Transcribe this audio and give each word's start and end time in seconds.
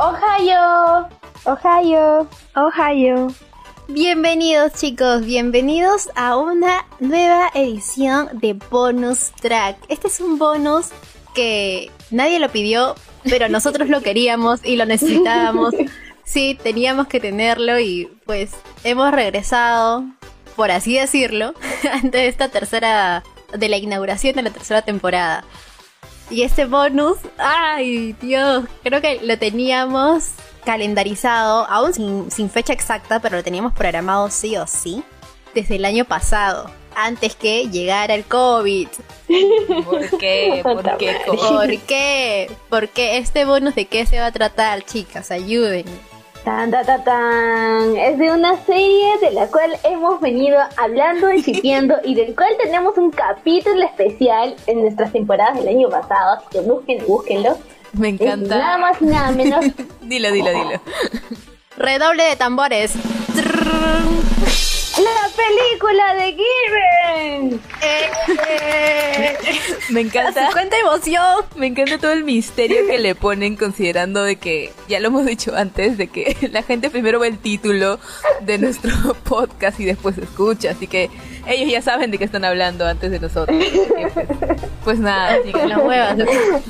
Ohio. 0.00 1.08
Ohio. 1.44 2.28
Ohio. 2.54 3.34
Bienvenidos 3.88 4.74
chicos, 4.74 5.26
bienvenidos 5.26 6.08
a 6.14 6.36
una 6.36 6.86
nueva 7.00 7.50
edición 7.52 8.28
de 8.34 8.52
Bonus 8.52 9.32
Track. 9.40 9.76
Este 9.88 10.06
es 10.06 10.20
un 10.20 10.38
bonus 10.38 10.90
que 11.34 11.90
nadie 12.12 12.38
lo 12.38 12.48
pidió, 12.48 12.94
pero 13.24 13.48
nosotros 13.48 13.88
lo 13.88 14.00
queríamos 14.00 14.64
y 14.64 14.76
lo 14.76 14.86
necesitábamos. 14.86 15.74
Sí, 16.22 16.56
teníamos 16.62 17.08
que 17.08 17.18
tenerlo 17.18 17.80
y 17.80 18.08
pues 18.24 18.52
hemos 18.84 19.10
regresado, 19.10 20.04
por 20.54 20.70
así 20.70 20.96
decirlo, 20.96 21.54
antes 21.92 22.12
de 22.12 22.28
esta 22.28 22.50
tercera, 22.50 23.24
de 23.52 23.68
la 23.68 23.78
inauguración 23.78 24.36
de 24.36 24.42
la 24.42 24.50
tercera 24.50 24.82
temporada. 24.82 25.42
Y 26.30 26.42
este 26.42 26.66
bonus, 26.66 27.18
ay 27.38 28.12
Dios, 28.20 28.64
creo 28.82 29.00
que 29.00 29.20
lo 29.22 29.38
teníamos 29.38 30.30
calendarizado, 30.64 31.66
aún 31.68 31.94
sin, 31.94 32.30
sin 32.30 32.50
fecha 32.50 32.72
exacta, 32.72 33.20
pero 33.20 33.36
lo 33.36 33.42
teníamos 33.42 33.72
programado 33.72 34.28
sí 34.30 34.56
o 34.56 34.66
sí, 34.66 35.02
desde 35.54 35.76
el 35.76 35.86
año 35.86 36.04
pasado 36.04 36.70
antes 36.98 37.36
que 37.36 37.68
llegara 37.68 38.14
el 38.14 38.24
COVID. 38.24 38.88
¿Por 39.84 40.18
qué? 40.18 40.60
¿Por 40.62 40.96
qué? 40.98 41.16
¿Por 41.26 41.78
qué? 41.82 42.50
Porque 42.68 43.18
este 43.18 43.44
bonus 43.44 43.74
de 43.74 43.86
qué 43.86 44.04
se 44.04 44.18
va 44.18 44.26
a 44.26 44.32
tratar, 44.32 44.84
chicas, 44.84 45.30
ayuden. 45.30 45.84
Tan. 47.04 47.96
Es 47.96 48.16
de 48.16 48.32
una 48.32 48.56
serie 48.64 49.18
de 49.20 49.32
la 49.32 49.48
cual 49.48 49.78
hemos 49.84 50.18
venido 50.18 50.56
hablando, 50.78 51.26
discutiendo 51.36 51.96
y 52.02 52.14
del 52.14 52.34
cual 52.34 52.50
tenemos 52.62 52.96
un 52.96 53.10
capítulo 53.10 53.84
especial 53.84 54.56
en 54.66 54.80
nuestras 54.80 55.12
temporadas 55.12 55.58
del 55.58 55.68
año 55.68 55.90
pasado. 55.90 56.38
Así 56.38 56.46
que 56.50 56.60
busquen, 56.60 57.04
búsquenlo. 57.06 57.58
Me 57.92 58.08
encanta. 58.08 58.54
Es 58.54 58.62
nada 58.62 58.78
más 58.78 59.02
y 59.02 59.04
nada 59.04 59.30
menos. 59.32 59.64
dilo, 60.00 60.32
dilo, 60.32 60.50
dilo. 60.50 60.80
Redoble 61.76 62.22
de 62.22 62.36
tambores. 62.36 62.94
La 64.98 65.28
película 65.36 66.14
de 66.14 66.36
Given. 66.36 67.60
Eh, 67.82 69.36
Me 69.90 70.00
encanta. 70.00 70.48
cuánta 70.52 70.76
emoción. 70.78 71.44
Me 71.56 71.66
encanta 71.68 71.98
todo 71.98 72.12
el 72.12 72.24
misterio 72.24 72.86
que 72.88 72.98
le 72.98 73.14
ponen 73.14 73.56
considerando 73.56 74.22
de 74.24 74.36
que, 74.36 74.72
ya 74.88 74.98
lo 75.00 75.08
hemos 75.08 75.24
dicho 75.26 75.54
antes, 75.56 75.96
de 75.98 76.08
que 76.08 76.48
la 76.52 76.62
gente 76.62 76.90
primero 76.90 77.20
ve 77.20 77.28
el 77.28 77.38
título 77.38 77.98
de 78.40 78.58
nuestro 78.58 78.90
podcast 79.24 79.78
y 79.80 79.84
después 79.84 80.18
escucha, 80.18 80.70
así 80.70 80.86
que 80.86 81.10
ellos 81.46 81.70
ya 81.70 81.80
saben 81.80 82.10
de 82.10 82.18
qué 82.18 82.24
están 82.24 82.44
hablando 82.44 82.86
antes 82.86 83.10
de 83.10 83.20
nosotros. 83.20 83.56
Pues, 83.56 84.12
pues, 84.84 84.98
nada, 84.98 85.36
que 85.42 85.52
las 85.66 85.78
huevas. 85.78 86.16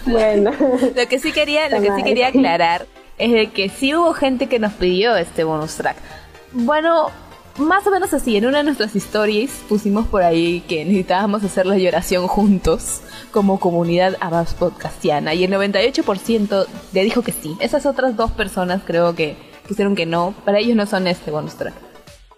Bueno. 0.06 0.52
Lo 0.94 1.08
que 1.08 1.18
sí 1.18 1.32
quería, 1.32 1.68
lo 1.68 1.80
que 1.80 1.90
sí 1.96 2.02
quería 2.02 2.28
aclarar 2.28 2.86
es 3.16 3.32
de 3.32 3.50
que 3.50 3.68
sí 3.68 3.94
hubo 3.94 4.12
gente 4.12 4.48
que 4.48 4.58
nos 4.58 4.72
pidió 4.74 5.16
este 5.16 5.44
bonus 5.44 5.74
track. 5.76 5.96
Bueno, 6.52 7.10
más 7.58 7.86
o 7.86 7.90
menos 7.90 8.12
así, 8.14 8.36
en 8.36 8.46
una 8.46 8.58
de 8.58 8.64
nuestras 8.64 8.94
stories 8.96 9.50
pusimos 9.68 10.06
por 10.06 10.22
ahí 10.22 10.60
que 10.68 10.84
necesitábamos 10.84 11.44
hacer 11.44 11.66
la 11.66 11.76
lloración 11.76 12.26
juntos 12.26 13.00
como 13.30 13.60
comunidad 13.60 14.16
Abbas 14.20 14.54
Podcastiana 14.54 15.34
y 15.34 15.44
el 15.44 15.52
98% 15.52 16.66
le 16.92 17.04
dijo 17.04 17.22
que 17.22 17.32
sí. 17.32 17.56
Esas 17.60 17.86
otras 17.86 18.16
dos 18.16 18.30
personas 18.30 18.82
creo 18.84 19.14
que 19.14 19.36
pusieron 19.66 19.94
que 19.94 20.06
no, 20.06 20.34
para 20.44 20.58
ellos 20.58 20.76
no 20.76 20.86
son 20.86 21.06
este 21.06 21.30
bonus 21.30 21.54
track. 21.54 21.74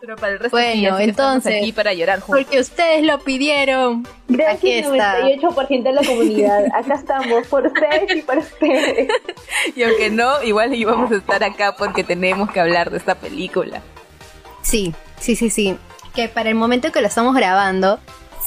Pero 0.00 0.16
para 0.16 0.32
el 0.32 0.38
resto 0.38 0.56
sí, 0.56 0.62
Bueno, 0.62 0.98
estamos 0.98 1.00
entonces, 1.02 1.60
aquí 1.60 1.72
para 1.72 1.92
llorar 1.92 2.20
juntos. 2.20 2.42
Porque 2.42 2.58
ustedes 2.58 3.04
lo 3.04 3.18
pidieron. 3.18 4.06
Aquí 4.28 4.36
Gracias 4.36 4.86
está. 4.86 5.20
98% 5.20 5.82
de 5.82 5.92
la 5.92 6.02
comunidad. 6.02 6.64
Acá 6.74 6.94
estamos 6.94 7.46
por 7.48 7.66
ustedes 7.66 8.16
y 8.16 8.22
por 8.22 8.38
ustedes. 8.38 9.08
Y 9.76 9.82
aunque 9.82 10.08
no, 10.08 10.42
igual 10.42 10.74
íbamos 10.74 11.12
a 11.12 11.16
estar 11.16 11.44
acá 11.44 11.76
porque 11.76 12.02
tenemos 12.02 12.50
que 12.50 12.60
hablar 12.60 12.90
de 12.90 12.96
esta 12.96 13.14
película. 13.14 13.82
Sí, 14.62 14.94
sí, 15.20 15.36
sí, 15.36 15.50
sí. 15.50 15.76
Que 16.14 16.28
para 16.28 16.48
el 16.48 16.56
momento 16.56 16.90
que 16.90 17.00
lo 17.00 17.06
estamos 17.06 17.34
grabando, 17.34 18.00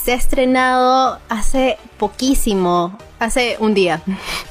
se 0.03 0.11
ha 0.11 0.15
estrenado 0.15 1.19
hace 1.29 1.77
poquísimo, 1.97 2.97
hace 3.19 3.55
un 3.59 3.73
día. 3.73 4.01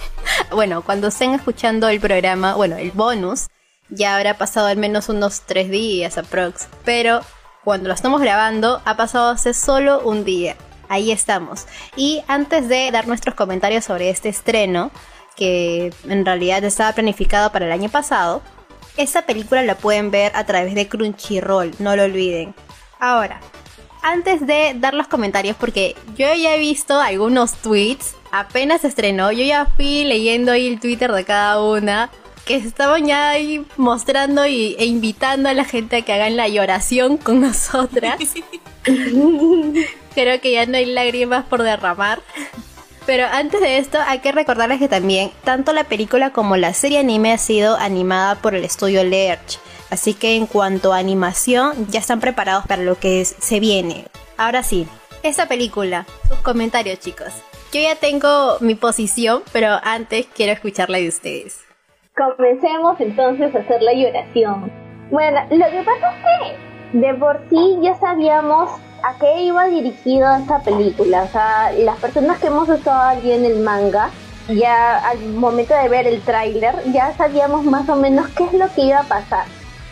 bueno, 0.50 0.82
cuando 0.82 1.08
estén 1.08 1.34
escuchando 1.34 1.88
el 1.88 2.00
programa, 2.00 2.54
bueno, 2.54 2.76
el 2.76 2.90
bonus, 2.92 3.48
ya 3.90 4.16
habrá 4.16 4.38
pasado 4.38 4.68
al 4.68 4.78
menos 4.78 5.08
unos 5.08 5.42
tres 5.42 5.70
días 5.70 6.16
aprox. 6.16 6.68
Pero 6.84 7.20
cuando 7.64 7.88
lo 7.88 7.94
estamos 7.94 8.20
grabando, 8.20 8.80
ha 8.84 8.96
pasado 8.96 9.30
hace 9.30 9.52
solo 9.52 10.00
un 10.00 10.24
día. 10.24 10.56
Ahí 10.88 11.12
estamos. 11.12 11.66
Y 11.96 12.22
antes 12.28 12.68
de 12.68 12.90
dar 12.90 13.06
nuestros 13.06 13.34
comentarios 13.34 13.84
sobre 13.84 14.10
este 14.10 14.28
estreno, 14.28 14.90
que 15.36 15.92
en 16.08 16.24
realidad 16.24 16.64
estaba 16.64 16.92
planificado 16.92 17.52
para 17.52 17.66
el 17.66 17.72
año 17.72 17.88
pasado, 17.88 18.42
esta 18.96 19.22
película 19.22 19.62
la 19.62 19.76
pueden 19.76 20.10
ver 20.10 20.32
a 20.34 20.44
través 20.44 20.74
de 20.74 20.88
Crunchyroll, 20.88 21.72
no 21.78 21.96
lo 21.96 22.04
olviden. 22.04 22.54
Ahora, 22.98 23.40
antes 24.02 24.46
de 24.46 24.74
dar 24.76 24.94
los 24.94 25.08
comentarios, 25.08 25.56
porque 25.56 25.96
yo 26.16 26.26
ya 26.34 26.54
he 26.54 26.58
visto 26.58 27.00
algunos 27.00 27.54
tweets, 27.54 28.16
apenas 28.30 28.82
se 28.82 28.88
estrenó, 28.88 29.32
yo 29.32 29.44
ya 29.44 29.66
fui 29.76 30.04
leyendo 30.04 30.52
ahí 30.52 30.66
el 30.66 30.80
Twitter 30.80 31.12
de 31.12 31.24
cada 31.24 31.62
una, 31.62 32.10
que 32.44 32.56
estaban 32.56 33.06
ya 33.06 33.30
ahí 33.30 33.64
mostrando 33.76 34.46
y, 34.46 34.74
e 34.78 34.84
invitando 34.84 35.48
a 35.48 35.54
la 35.54 35.64
gente 35.64 35.96
a 35.96 36.02
que 36.02 36.12
hagan 36.12 36.36
la 36.36 36.48
lloración 36.48 37.16
con 37.16 37.40
nosotras. 37.40 38.18
Creo 40.14 40.40
que 40.40 40.52
ya 40.52 40.66
no 40.66 40.76
hay 40.76 40.86
lágrimas 40.86 41.44
por 41.44 41.62
derramar. 41.62 42.20
Pero 43.06 43.26
antes 43.30 43.60
de 43.60 43.78
esto 43.78 43.98
hay 44.06 44.20
que 44.20 44.32
recordarles 44.32 44.78
que 44.78 44.88
también 44.88 45.30
tanto 45.44 45.72
la 45.72 45.84
película 45.84 46.30
como 46.30 46.56
la 46.56 46.72
serie 46.72 47.00
anime 47.00 47.32
ha 47.32 47.38
sido 47.38 47.76
animada 47.76 48.36
por 48.36 48.54
el 48.54 48.64
estudio 48.64 49.02
Lerch. 49.02 49.58
Así 49.90 50.14
que 50.14 50.36
en 50.36 50.46
cuanto 50.46 50.92
a 50.92 50.98
animación 50.98 51.86
ya 51.88 52.00
están 52.00 52.20
preparados 52.20 52.66
para 52.66 52.82
lo 52.82 52.94
que 52.98 53.24
se 53.24 53.60
viene. 53.60 54.06
Ahora 54.36 54.62
sí, 54.62 54.86
esta 55.22 55.46
película, 55.46 56.06
sus 56.28 56.38
comentarios 56.38 57.00
chicos. 57.00 57.28
Yo 57.72 57.80
ya 57.80 57.96
tengo 57.96 58.56
mi 58.60 58.74
posición, 58.74 59.42
pero 59.52 59.78
antes 59.82 60.26
quiero 60.34 60.52
escucharla 60.52 60.98
de 60.98 61.08
ustedes. 61.08 61.60
Comencemos 62.16 63.00
entonces 63.00 63.54
a 63.54 63.58
hacer 63.58 63.82
la 63.82 63.94
lloración. 63.94 64.70
Bueno, 65.10 65.40
lo 65.50 65.70
que 65.70 65.82
pasa 65.82 66.14
es 66.14 66.24
que 66.92 66.98
de 66.98 67.14
por 67.14 67.40
sí 67.48 67.78
ya 67.82 67.94
sabíamos 67.98 68.70
a 69.02 69.14
qué 69.18 69.42
iba 69.42 69.66
dirigido 69.66 70.34
esta 70.36 70.60
película. 70.60 71.24
O 71.24 71.28
sea, 71.28 71.72
las 71.72 71.98
personas 71.98 72.38
que 72.38 72.48
hemos 72.48 72.68
estado 72.68 73.20
viendo 73.20 73.48
el 73.48 73.60
manga, 73.60 74.10
ya 74.48 74.98
al 74.98 75.18
momento 75.34 75.74
de 75.74 75.88
ver 75.88 76.06
el 76.06 76.20
tráiler, 76.22 76.74
ya 76.92 77.14
sabíamos 77.16 77.64
más 77.64 77.88
o 77.88 77.96
menos 77.96 78.28
qué 78.30 78.44
es 78.44 78.52
lo 78.52 78.72
que 78.74 78.82
iba 78.82 79.00
a 79.00 79.04
pasar. 79.04 79.44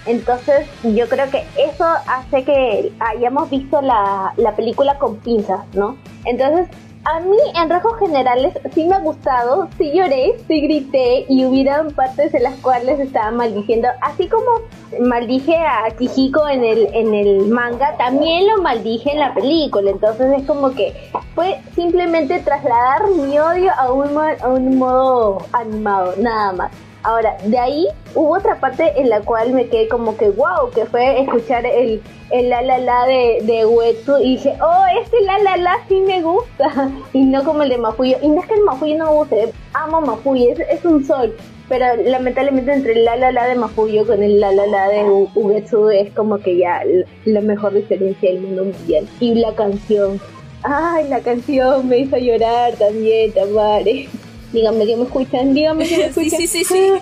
Entonces, 0.06 0.66
yo 0.82 1.09
creo 1.09 1.31
que 1.31 1.44
eso 1.56 1.84
hace 1.84 2.44
que 2.44 2.93
hayamos 3.00 3.50
visto 3.50 3.82
la, 3.82 4.32
la 4.37 4.56
película 4.56 4.98
con 4.98 5.16
pinzas, 5.16 5.60
¿no? 5.75 5.97
Entonces, 6.25 6.69
a 7.05 7.21
mí, 7.21 7.38
en 7.55 7.71
rasgos 7.71 7.99
generales, 7.99 8.55
sí 8.75 8.84
me 8.84 8.94
ha 8.94 9.00
gustado, 9.00 9.69
sí 9.78 9.91
lloré, 9.94 10.34
sí 10.47 10.61
grité 10.61 11.25
y 11.28 11.44
hubieran 11.47 11.93
partes 11.93 12.34
en 12.34 12.43
las 12.43 12.55
cuales 12.56 13.00
estaba 13.00 13.31
maldiciendo. 13.31 13.88
Así 14.03 14.28
como 14.28 14.61
maldije 15.00 15.56
a 15.56 15.97
Chihiko 15.97 16.47
en 16.49 16.62
el, 16.62 16.89
en 16.93 17.15
el 17.15 17.47
manga, 17.47 17.97
también 17.97 18.47
lo 18.49 18.62
maldije 18.62 19.12
en 19.12 19.19
la 19.19 19.33
película. 19.33 19.91
Entonces 19.91 20.41
es 20.41 20.47
como 20.47 20.72
que 20.72 20.94
fue 21.34 21.60
simplemente 21.75 22.39
trasladar 22.41 23.09
mi 23.10 23.39
odio 23.39 23.72
a 23.78 23.93
un, 23.93 24.19
a 24.19 24.49
un 24.49 24.77
modo 24.77 25.39
animado, 25.53 26.15
nada 26.19 26.53
más. 26.53 26.72
Ahora, 27.03 27.37
de 27.44 27.59
ahí 27.59 27.87
hubo 28.15 28.37
otra 28.37 28.61
parte 28.61 28.93
en 28.97 29.09
la 29.09 29.21
cual 29.22 29.53
me 29.53 29.69
quedé 29.69 29.88
como 29.88 30.16
que 30.16 30.28
wow, 30.31 30.71
que 30.75 30.84
fue 30.84 31.21
escuchar 31.21 31.65
el, 31.65 32.03
el 32.31 32.50
la 32.50 32.61
la 32.61 32.78
la 32.78 33.06
de, 33.06 33.38
de 33.43 33.65
Uetsu 33.65 34.19
y 34.19 34.37
dije, 34.37 34.55
oh, 34.62 34.84
este 35.03 35.21
la 35.22 35.39
la 35.39 35.56
la 35.56 35.77
sí 35.89 36.00
me 36.00 36.21
gusta. 36.22 36.91
Y 37.12 37.25
no 37.25 37.43
como 37.43 37.62
el 37.62 37.71
de 37.71 37.78
Mafuyo. 37.78 38.16
Y 38.22 38.28
no 38.28 38.41
es 38.41 38.47
que 38.47 38.55
el 38.55 38.62
Mafuyo 38.62 38.97
no 38.98 39.07
me 39.07 39.13
guste, 39.13 39.53
amo 39.72 40.01
Mafuyo, 40.01 40.51
es, 40.51 40.60
es 40.60 40.84
un 40.84 41.04
sol. 41.04 41.34
Pero 41.69 41.86
lamentablemente 42.04 42.72
entre 42.72 42.92
el 42.95 43.04
la 43.04 43.16
la 43.16 43.33
la 43.33 43.47
de 43.47 43.54
Mafuyo 43.54 44.07
con 44.07 44.22
el 44.22 44.41
la 44.41 44.53
la 44.53 44.66
la 44.66 44.89
de 44.89 45.04
Uetsu 45.34 45.89
es 45.89 46.13
como 46.13 46.39
que 46.39 46.59
ya 46.59 46.83
la 47.25 47.41
mejor 47.41 47.72
diferencia 47.72 48.30
del 48.30 48.41
mundo 48.41 48.65
mundial. 48.65 49.09
Y 49.21 49.34
la 49.34 49.54
canción. 49.54 50.21
Ay, 50.63 51.09
la 51.09 51.21
canción 51.21 51.89
me 51.89 51.98
hizo 51.98 52.19
llorar 52.19 52.75
también, 52.75 53.33
Tamare. 53.33 54.09
Díganme 54.53 54.85
que 54.87 54.97
me 54.97 55.05
escuchan, 55.05 55.55
díganme 55.55 55.87
que 55.89 55.97
me 55.97 56.03
Sí, 56.13 56.21
escuchan. 56.27 56.41
sí, 56.41 56.47
sí, 56.47 56.65
sí. 56.65 56.93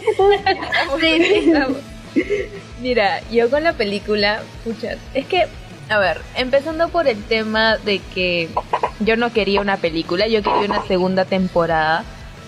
Sí. 2.14 2.22
Mira, 2.82 3.20
yo 3.30 3.50
con 3.50 3.64
la 3.64 3.72
película, 3.72 4.40
pucha, 4.64 4.96
es 5.14 5.26
que, 5.26 5.46
a 5.88 5.98
ver, 5.98 6.20
empezando 6.36 6.88
por 6.88 7.06
el 7.08 7.22
tema 7.24 7.76
de 7.78 8.00
que 8.14 8.48
yo 9.00 9.16
no 9.16 9.32
quería 9.32 9.60
una 9.60 9.76
película, 9.76 10.26
yo 10.26 10.42
quería 10.42 10.60
una 10.68 10.86
segunda 10.86 11.24
temporada. 11.24 12.04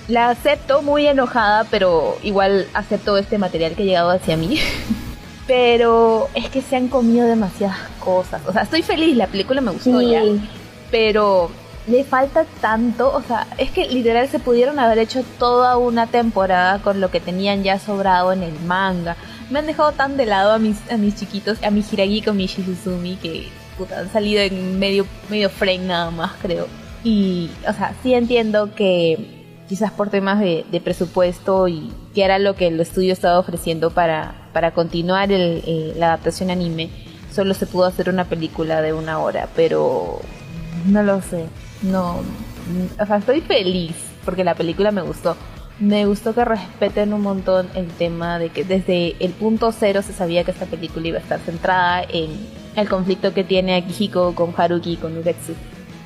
La 0.08 0.30
acepto 0.30 0.82
muy 0.82 1.06
enojada, 1.06 1.64
pero 1.70 2.16
igual 2.22 2.66
acepto 2.74 3.16
este 3.16 3.38
material 3.38 3.74
que 3.74 3.82
ha 3.82 3.86
llegado 3.86 4.10
hacia 4.10 4.36
mí. 4.36 4.58
Pero 5.46 6.28
es 6.34 6.48
que 6.48 6.62
se 6.62 6.76
han 6.76 6.88
comido 6.88 7.26
demasiadas 7.26 7.78
cosas. 8.02 8.40
O 8.46 8.52
sea, 8.52 8.62
estoy 8.62 8.82
feliz, 8.82 9.16
la 9.16 9.26
película 9.26 9.60
me 9.60 9.72
gustó 9.72 9.98
Sí. 10.00 10.10
ya. 10.10 10.22
Pero 10.90 11.50
le 11.86 12.04
falta 12.04 12.44
tanto, 12.60 13.12
o 13.12 13.22
sea, 13.22 13.46
es 13.58 13.70
que 13.70 13.88
literal 13.88 14.28
se 14.28 14.38
pudieron 14.38 14.78
haber 14.78 14.98
hecho 14.98 15.24
toda 15.38 15.76
una 15.76 16.06
temporada 16.06 16.78
con 16.80 17.00
lo 17.00 17.10
que 17.10 17.20
tenían 17.20 17.62
ya 17.62 17.78
sobrado 17.78 18.32
en 18.32 18.42
el 18.42 18.58
manga. 18.60 19.16
Me 19.50 19.58
han 19.58 19.66
dejado 19.66 19.92
tan 19.92 20.16
de 20.16 20.26
lado 20.26 20.52
a 20.52 20.58
mis, 20.58 20.76
a 20.90 20.96
mis 20.96 21.16
chiquitos, 21.16 21.62
a 21.62 21.70
mi 21.70 21.84
Hiragi 21.90 22.22
con 22.22 22.36
mi 22.36 22.46
Shizuzumi, 22.46 23.16
que 23.16 23.48
puta, 23.76 24.00
han 24.00 24.12
salido 24.12 24.42
en 24.42 24.78
medio, 24.78 25.06
medio 25.28 25.50
frame 25.50 25.78
nada 25.78 26.10
más, 26.10 26.32
creo. 26.40 26.66
Y, 27.02 27.50
o 27.66 27.72
sea, 27.72 27.94
sí 28.02 28.14
entiendo 28.14 28.74
que 28.74 29.40
quizás 29.68 29.90
por 29.92 30.10
temas 30.10 30.40
de, 30.40 30.80
presupuesto 30.84 31.68
y 31.68 31.92
que 32.14 32.24
era 32.24 32.38
lo 32.38 32.56
que 32.56 32.66
el 32.66 32.80
estudio 32.80 33.12
estaba 33.12 33.38
ofreciendo 33.38 33.90
para, 33.90 34.34
para 34.52 34.72
continuar 34.72 35.32
el, 35.32 35.62
eh, 35.66 35.94
la 35.96 36.08
adaptación 36.08 36.50
anime, 36.50 36.90
solo 37.32 37.54
se 37.54 37.66
pudo 37.66 37.86
hacer 37.86 38.08
una 38.08 38.24
película 38.24 38.82
de 38.82 38.92
una 38.92 39.20
hora, 39.20 39.48
pero 39.54 40.20
no 40.86 41.02
lo 41.02 41.22
sé, 41.22 41.46
no, 41.82 42.20
o 42.98 43.06
sea, 43.06 43.16
estoy 43.16 43.40
feliz 43.40 43.94
porque 44.24 44.44
la 44.44 44.54
película 44.54 44.90
me 44.90 45.02
gustó. 45.02 45.36
Me 45.78 46.04
gustó 46.04 46.34
que 46.34 46.44
respeten 46.44 47.14
un 47.14 47.22
montón 47.22 47.70
el 47.74 47.86
tema 47.88 48.38
de 48.38 48.50
que 48.50 48.64
desde 48.64 49.16
el 49.18 49.32
punto 49.32 49.72
cero 49.72 50.02
se 50.02 50.12
sabía 50.12 50.44
que 50.44 50.50
esta 50.50 50.66
película 50.66 51.08
iba 51.08 51.18
a 51.18 51.22
estar 51.22 51.40
centrada 51.40 52.02
en 52.02 52.30
el 52.76 52.88
conflicto 52.88 53.32
que 53.32 53.44
tiene 53.44 53.76
Akihiko 53.76 54.34
con 54.34 54.52
Haruki 54.54 54.96
con 54.96 55.16
Ugetsu. 55.16 55.54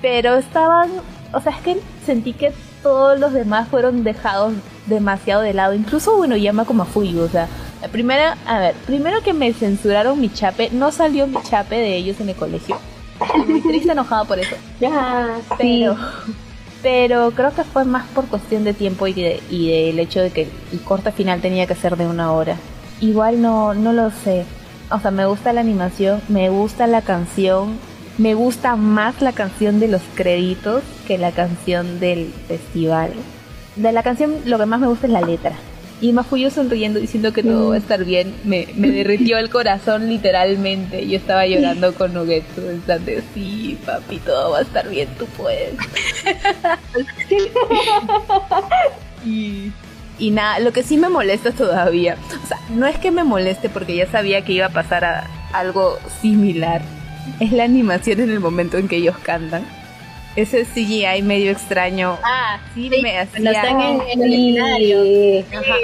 Pero 0.00 0.36
estaban, 0.36 0.90
o 1.32 1.40
sea, 1.40 1.52
es 1.52 1.58
que 1.62 1.80
sentí 2.06 2.34
que 2.34 2.52
todos 2.84 3.18
los 3.18 3.32
demás 3.32 3.68
fueron 3.68 4.04
dejados 4.04 4.52
demasiado 4.86 5.42
de 5.42 5.54
lado, 5.54 5.74
incluso 5.74 6.16
bueno, 6.16 6.36
llama 6.36 6.66
como 6.66 6.82
a 6.82 6.86
Fuyu, 6.86 7.22
o 7.22 7.28
sea, 7.28 7.48
la 7.80 7.88
primera, 7.88 8.36
a 8.46 8.58
ver, 8.60 8.74
primero 8.86 9.22
que 9.22 9.32
me 9.32 9.52
censuraron 9.52 10.20
mi 10.20 10.30
chape, 10.32 10.70
no 10.70 10.92
salió 10.92 11.26
mi 11.26 11.42
chape 11.42 11.76
de 11.76 11.96
ellos 11.96 12.20
en 12.20 12.28
el 12.28 12.36
colegio. 12.36 12.76
Muy 13.46 13.60
triste, 13.60 13.92
enojada 13.92 14.24
por 14.24 14.38
eso. 14.38 14.56
Ya, 14.80 15.38
pero, 15.58 15.96
pero 16.82 17.30
creo 17.30 17.54
que 17.54 17.64
fue 17.64 17.84
más 17.84 18.06
por 18.08 18.26
cuestión 18.26 18.64
de 18.64 18.74
tiempo 18.74 19.06
y, 19.06 19.12
de, 19.14 19.42
y 19.50 19.70
del 19.70 19.98
hecho 19.98 20.20
de 20.20 20.30
que 20.30 20.48
el 20.72 20.80
corte 20.80 21.12
final 21.12 21.40
tenía 21.40 21.66
que 21.66 21.74
ser 21.74 21.96
de 21.96 22.06
una 22.06 22.32
hora. 22.32 22.56
Igual 23.00 23.40
no, 23.40 23.74
no 23.74 23.92
lo 23.92 24.10
sé. 24.10 24.44
O 24.90 25.00
sea, 25.00 25.10
me 25.10 25.26
gusta 25.26 25.52
la 25.52 25.60
animación, 25.60 26.20
me 26.28 26.50
gusta 26.50 26.86
la 26.86 27.02
canción, 27.02 27.78
me 28.18 28.34
gusta 28.34 28.76
más 28.76 29.20
la 29.22 29.32
canción 29.32 29.80
de 29.80 29.88
los 29.88 30.02
créditos 30.14 30.82
que 31.06 31.18
la 31.18 31.32
canción 31.32 32.00
del 32.00 32.32
festival. 32.48 33.12
De 33.76 33.92
la 33.92 34.02
canción 34.02 34.36
lo 34.44 34.58
que 34.58 34.66
más 34.66 34.80
me 34.80 34.86
gusta 34.86 35.06
es 35.06 35.12
la 35.12 35.20
letra. 35.20 35.56
Y 36.04 36.12
yo 36.38 36.50
sonriendo 36.50 37.00
diciendo 37.00 37.32
que 37.32 37.42
todo 37.42 37.70
va 37.70 37.76
a 37.76 37.78
estar 37.78 38.04
bien, 38.04 38.34
me, 38.44 38.68
me 38.76 38.90
derritió 38.90 39.38
el 39.38 39.48
corazón 39.48 40.10
literalmente. 40.10 41.08
Yo 41.08 41.16
estaba 41.16 41.46
llorando 41.46 41.94
con 41.94 42.12
Nugetsu, 42.12 42.60
en 42.60 43.04
de 43.06 43.22
sí, 43.32 43.78
papi, 43.86 44.18
todo 44.18 44.50
va 44.50 44.58
a 44.58 44.60
estar 44.60 44.86
bien, 44.86 45.08
tú 45.18 45.24
puedes. 45.34 45.72
y, 49.24 49.72
y 50.18 50.30
nada, 50.30 50.58
lo 50.58 50.74
que 50.74 50.82
sí 50.82 50.98
me 50.98 51.08
molesta 51.08 51.52
todavía, 51.52 52.18
o 52.44 52.46
sea, 52.46 52.58
no 52.68 52.86
es 52.86 52.98
que 52.98 53.10
me 53.10 53.24
moleste 53.24 53.70
porque 53.70 53.96
ya 53.96 54.06
sabía 54.06 54.44
que 54.44 54.52
iba 54.52 54.66
a 54.66 54.72
pasar 54.74 55.06
a 55.06 55.26
algo 55.54 55.98
similar, 56.20 56.82
es 57.40 57.50
la 57.50 57.64
animación 57.64 58.20
en 58.20 58.28
el 58.28 58.40
momento 58.40 58.76
en 58.76 58.88
que 58.88 58.96
ellos 58.96 59.16
cantan. 59.22 59.66
Ese 60.36 60.64
CGI 60.64 61.22
medio 61.22 61.52
extraño. 61.52 62.18
Ah, 62.24 62.58
sí, 62.74 62.90
me 63.02 63.18
hacía. 63.18 63.52
están 63.52 63.80
en, 63.80 64.00
el 64.22 64.32
escenario. 64.32 65.00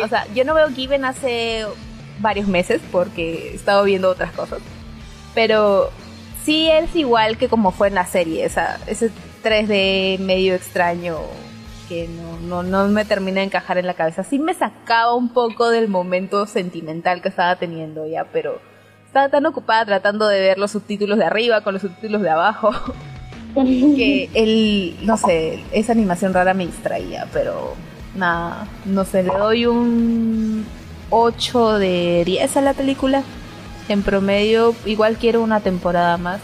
o 0.04 0.08
sea, 0.08 0.26
yo 0.34 0.44
no 0.44 0.54
veo 0.54 0.68
Given 0.70 1.04
hace 1.04 1.64
varios 2.18 2.48
meses 2.48 2.80
porque 2.90 3.50
he 3.52 3.54
estado 3.54 3.84
viendo 3.84 4.10
otras 4.10 4.32
cosas. 4.32 4.60
Pero 5.34 5.90
sí 6.44 6.68
es 6.68 6.94
igual 6.96 7.36
que 7.38 7.48
como 7.48 7.70
fue 7.70 7.88
en 7.88 7.94
la 7.94 8.06
serie, 8.06 8.44
esa, 8.44 8.80
ese 8.86 9.10
3D 9.44 10.18
medio 10.18 10.54
extraño 10.54 11.18
que 11.88 12.08
no, 12.08 12.38
no, 12.40 12.62
no 12.62 12.88
me 12.88 13.04
termina 13.04 13.40
de 13.40 13.46
encajar 13.46 13.78
en 13.78 13.86
la 13.86 13.94
cabeza. 13.94 14.22
Sí 14.22 14.38
me 14.38 14.54
sacaba 14.54 15.14
un 15.14 15.32
poco 15.32 15.70
del 15.70 15.88
momento 15.88 16.46
sentimental 16.46 17.22
que 17.22 17.28
estaba 17.28 17.56
teniendo 17.56 18.06
ya, 18.06 18.24
pero 18.24 18.60
estaba 19.06 19.28
tan 19.28 19.44
ocupada 19.46 19.84
tratando 19.84 20.28
de 20.28 20.40
ver 20.40 20.58
los 20.58 20.70
subtítulos 20.70 21.18
de 21.18 21.24
arriba 21.24 21.62
con 21.62 21.74
los 21.74 21.82
subtítulos 21.82 22.22
de 22.22 22.30
abajo 22.30 22.70
que 23.54 24.30
el, 24.34 24.96
no 25.02 25.16
sé, 25.16 25.62
esa 25.72 25.92
animación 25.92 26.34
rara 26.34 26.54
me 26.54 26.66
distraía, 26.66 27.26
pero 27.32 27.74
nada, 28.14 28.66
no 28.84 29.04
sé, 29.04 29.22
le 29.22 29.30
doy 29.30 29.66
un 29.66 30.64
8 31.10 31.78
de 31.78 32.22
10 32.24 32.56
a 32.56 32.60
la 32.60 32.74
película. 32.74 33.22
En 33.88 34.02
promedio, 34.02 34.74
igual 34.86 35.16
quiero 35.16 35.42
una 35.42 35.60
temporada 35.60 36.16
más. 36.16 36.40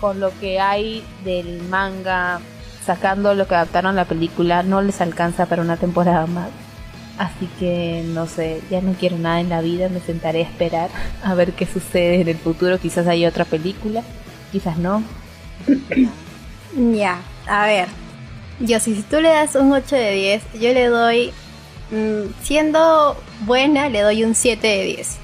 Con 0.00 0.20
lo 0.20 0.38
que 0.38 0.60
hay 0.60 1.02
del 1.24 1.62
manga, 1.62 2.40
sacando 2.84 3.34
lo 3.34 3.46
que 3.46 3.54
adaptaron 3.54 3.92
a 3.92 4.02
la 4.02 4.04
película, 4.04 4.62
no 4.62 4.82
les 4.82 5.00
alcanza 5.00 5.46
para 5.46 5.62
una 5.62 5.76
temporada 5.76 6.26
más. 6.26 6.50
Así 7.16 7.48
que 7.58 8.04
no 8.12 8.26
sé, 8.26 8.60
ya 8.70 8.80
no 8.80 8.92
quiero 8.94 9.16
nada 9.18 9.40
en 9.40 9.48
la 9.48 9.60
vida, 9.60 9.88
me 9.88 10.00
sentaré 10.00 10.40
a 10.40 10.48
esperar 10.48 10.90
a 11.22 11.34
ver 11.34 11.52
qué 11.52 11.64
sucede 11.64 12.20
en 12.20 12.28
el 12.28 12.36
futuro. 12.36 12.78
Quizás 12.78 13.06
haya 13.06 13.28
otra 13.28 13.44
película, 13.44 14.02
quizás 14.52 14.76
no. 14.78 15.02
Ya, 16.76 17.20
a 17.46 17.66
ver. 17.66 17.88
Yo, 18.60 18.78
si, 18.80 18.94
tú 19.02 19.20
le 19.20 19.28
das 19.28 19.54
un 19.54 19.72
8 19.72 19.96
de 19.96 20.12
10, 20.12 20.42
yo 20.54 20.72
le 20.72 20.86
doy, 20.86 21.32
mm, 21.90 22.32
siendo 22.42 23.16
buena, 23.40 23.88
le 23.88 24.00
doy 24.00 24.24
un 24.24 24.34
7 24.34 24.66
de 24.66 24.84
10. 24.84 25.16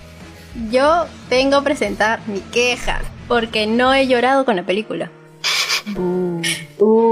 Yo 0.71 1.07
vengo 1.29 1.57
a 1.57 1.63
presentar 1.63 2.21
mi 2.27 2.41
queja, 2.41 3.01
porque 3.29 3.67
no 3.67 3.95
he 3.95 4.07
llorado 4.07 4.45
con 4.45 4.57
la 4.57 4.65
película. 4.65 5.11
Uh. 5.97 6.41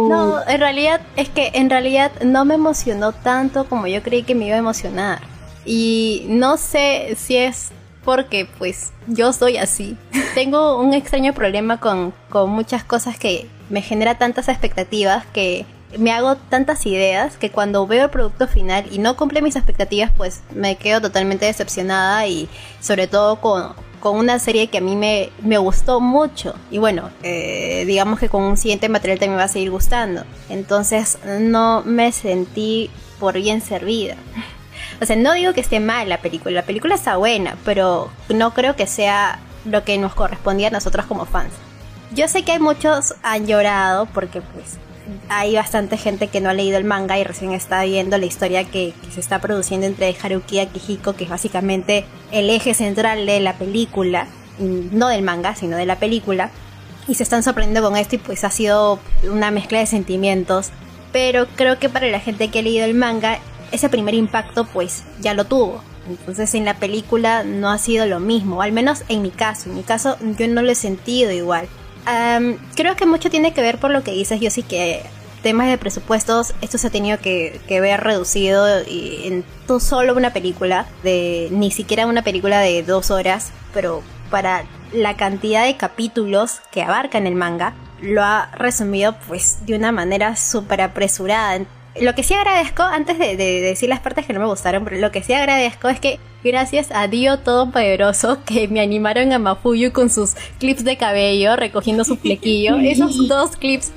No, 0.08 0.46
en 0.46 0.60
realidad 0.60 1.00
es 1.16 1.28
que 1.28 1.50
en 1.54 1.70
realidad 1.70 2.12
no 2.22 2.44
me 2.44 2.54
emocionó 2.54 3.12
tanto 3.12 3.68
como 3.68 3.86
yo 3.86 4.02
creí 4.02 4.22
que 4.22 4.34
me 4.34 4.46
iba 4.46 4.56
a 4.56 4.58
emocionar. 4.58 5.20
Y 5.64 6.26
no 6.28 6.56
sé 6.56 7.16
si 7.18 7.36
es 7.36 7.70
porque 8.08 8.48
pues 8.56 8.90
yo 9.06 9.34
soy 9.34 9.58
así. 9.58 9.94
Tengo 10.34 10.80
un 10.80 10.94
extraño 10.94 11.34
problema 11.34 11.78
con, 11.78 12.14
con 12.30 12.48
muchas 12.48 12.82
cosas 12.82 13.18
que 13.18 13.46
me 13.68 13.82
genera 13.82 14.16
tantas 14.16 14.48
expectativas 14.48 15.26
que 15.26 15.66
me 15.98 16.10
hago 16.10 16.36
tantas 16.36 16.86
ideas 16.86 17.36
que 17.36 17.50
cuando 17.50 17.86
veo 17.86 18.04
el 18.04 18.10
producto 18.10 18.48
final 18.48 18.86
y 18.90 18.98
no 18.98 19.14
cumple 19.14 19.42
mis 19.42 19.56
expectativas, 19.56 20.10
pues 20.16 20.40
me 20.54 20.76
quedo 20.76 21.02
totalmente 21.02 21.44
decepcionada 21.44 22.26
y 22.26 22.48
sobre 22.80 23.08
todo 23.08 23.42
con, 23.42 23.74
con 24.00 24.16
una 24.16 24.38
serie 24.38 24.68
que 24.68 24.78
a 24.78 24.80
mí 24.80 24.96
me, 24.96 25.28
me 25.42 25.58
gustó 25.58 26.00
mucho. 26.00 26.54
Y 26.70 26.78
bueno, 26.78 27.10
eh, 27.22 27.84
digamos 27.86 28.20
que 28.20 28.30
con 28.30 28.42
un 28.42 28.56
siguiente 28.56 28.88
material 28.88 29.18
también 29.18 29.38
va 29.38 29.44
a 29.44 29.48
seguir 29.48 29.70
gustando. 29.70 30.24
Entonces 30.48 31.18
no 31.40 31.82
me 31.84 32.10
sentí 32.12 32.88
por 33.20 33.34
bien 33.34 33.60
servida. 33.60 34.16
O 35.00 35.06
sea, 35.06 35.16
no 35.16 35.32
digo 35.32 35.52
que 35.52 35.60
esté 35.60 35.80
mal 35.80 36.08
la 36.08 36.18
película, 36.18 36.54
la 36.54 36.66
película 36.66 36.94
está 36.94 37.16
buena, 37.16 37.56
pero 37.64 38.10
no 38.28 38.54
creo 38.54 38.76
que 38.76 38.86
sea 38.86 39.38
lo 39.64 39.84
que 39.84 39.98
nos 39.98 40.14
correspondía 40.14 40.68
a 40.68 40.70
nosotros 40.70 41.06
como 41.06 41.24
fans. 41.24 41.52
Yo 42.12 42.26
sé 42.28 42.42
que 42.42 42.52
hay 42.52 42.58
muchos 42.58 43.14
han 43.22 43.46
llorado 43.46 44.06
porque 44.06 44.40
pues 44.40 44.78
hay 45.28 45.54
bastante 45.54 45.96
gente 45.96 46.28
que 46.28 46.40
no 46.40 46.50
ha 46.50 46.54
leído 46.54 46.78
el 46.78 46.84
manga 46.84 47.18
y 47.18 47.24
recién 47.24 47.52
está 47.52 47.82
viendo 47.84 48.18
la 48.18 48.26
historia 48.26 48.64
que, 48.64 48.94
se 49.12 49.20
está 49.20 49.40
produciendo 49.40 49.86
entre 49.86 50.14
Haruki 50.20 50.56
y 50.56 50.60
Akihiko, 50.60 51.14
que 51.14 51.24
es 51.24 51.30
básicamente 51.30 52.04
el 52.30 52.50
eje 52.50 52.74
central 52.74 53.26
de 53.26 53.40
la 53.40 53.54
película, 53.54 54.26
no 54.58 55.08
del 55.08 55.22
manga, 55.22 55.54
sino 55.54 55.76
de 55.76 55.86
la 55.86 55.96
película. 55.96 56.50
Y 57.06 57.14
se 57.14 57.22
están 57.22 57.42
sorprendiendo 57.42 57.88
con 57.88 57.96
esto 57.96 58.16
y 58.16 58.18
pues 58.18 58.44
ha 58.44 58.50
sido 58.50 59.00
una 59.24 59.50
mezcla 59.50 59.78
de 59.78 59.86
sentimientos. 59.86 60.70
Pero 61.10 61.46
creo 61.56 61.78
que 61.78 61.88
para 61.88 62.06
la 62.08 62.20
gente 62.20 62.48
que 62.48 62.58
ha 62.58 62.62
leído 62.62 62.84
el 62.84 62.94
manga, 62.94 63.38
ese 63.72 63.88
primer 63.88 64.14
impacto 64.14 64.64
pues 64.64 65.04
ya 65.20 65.34
lo 65.34 65.44
tuvo. 65.44 65.82
Entonces 66.08 66.54
en 66.54 66.64
la 66.64 66.74
película 66.74 67.44
no 67.44 67.70
ha 67.70 67.78
sido 67.78 68.06
lo 68.06 68.18
mismo, 68.20 68.62
al 68.62 68.72
menos 68.72 69.02
en 69.08 69.22
mi 69.22 69.30
caso. 69.30 69.68
En 69.68 69.76
mi 69.76 69.82
caso 69.82 70.16
yo 70.38 70.48
no 70.48 70.62
lo 70.62 70.70
he 70.70 70.74
sentido 70.74 71.32
igual 71.32 71.68
creo 72.74 72.96
que 72.96 73.06
mucho 73.06 73.30
tiene 73.30 73.52
que 73.52 73.60
ver 73.60 73.78
por 73.78 73.90
lo 73.90 74.02
que 74.02 74.12
dices, 74.12 74.40
yo 74.40 74.50
sí 74.50 74.62
que 74.62 75.02
temas 75.42 75.68
de 75.68 75.78
presupuestos, 75.78 76.54
esto 76.60 76.78
se 76.78 76.88
ha 76.88 76.90
tenido 76.90 77.18
que, 77.18 77.60
ver 77.68 78.00
reducido 78.00 78.66
en 78.86 79.44
tú 79.66 79.80
solo 79.80 80.16
una 80.16 80.32
película, 80.32 80.86
de 81.02 81.48
ni 81.50 81.70
siquiera 81.70 82.06
una 82.06 82.22
película 82.22 82.60
de 82.60 82.82
dos 82.82 83.10
horas, 83.10 83.52
pero 83.72 84.02
para 84.30 84.64
la 84.92 85.16
cantidad 85.16 85.64
de 85.64 85.76
capítulos 85.76 86.60
que 86.72 86.82
abarca 86.82 87.18
en 87.18 87.26
el 87.26 87.34
manga, 87.34 87.74
lo 88.00 88.22
ha 88.22 88.50
resumido 88.52 89.16
pues 89.26 89.66
de 89.66 89.74
una 89.74 89.92
manera 89.92 90.36
súper 90.36 90.80
apresurada 90.80 91.56
lo 92.00 92.14
que 92.14 92.22
sí 92.22 92.34
agradezco, 92.34 92.82
antes 92.82 93.18
de, 93.18 93.36
decir 93.36 93.88
las 93.88 94.00
partes 94.00 94.26
que 94.26 94.32
no 94.32 94.40
me 94.40 94.46
gustaron, 94.46 94.84
pero 94.84 94.96
lo 94.98 95.10
que 95.10 95.22
sí 95.22 95.32
agradezco 95.32 95.88
es 95.88 96.00
que 96.00 96.18
gracias 96.44 96.90
a 96.92 97.08
Dio 97.08 97.38
Todopoderoso 97.38 98.44
que 98.44 98.68
me 98.68 98.80
animaron 98.80 99.32
a 99.32 99.38
Mafuyu 99.38 99.92
con 99.92 100.10
sus 100.10 100.34
clips 100.58 100.84
de 100.84 100.96
cabello 100.96 101.56
recogiendo 101.56 102.04
su 102.04 102.16
flequillo. 102.16 102.76
Esos 102.82 103.28
dos 103.28 103.56
clips 103.56 103.92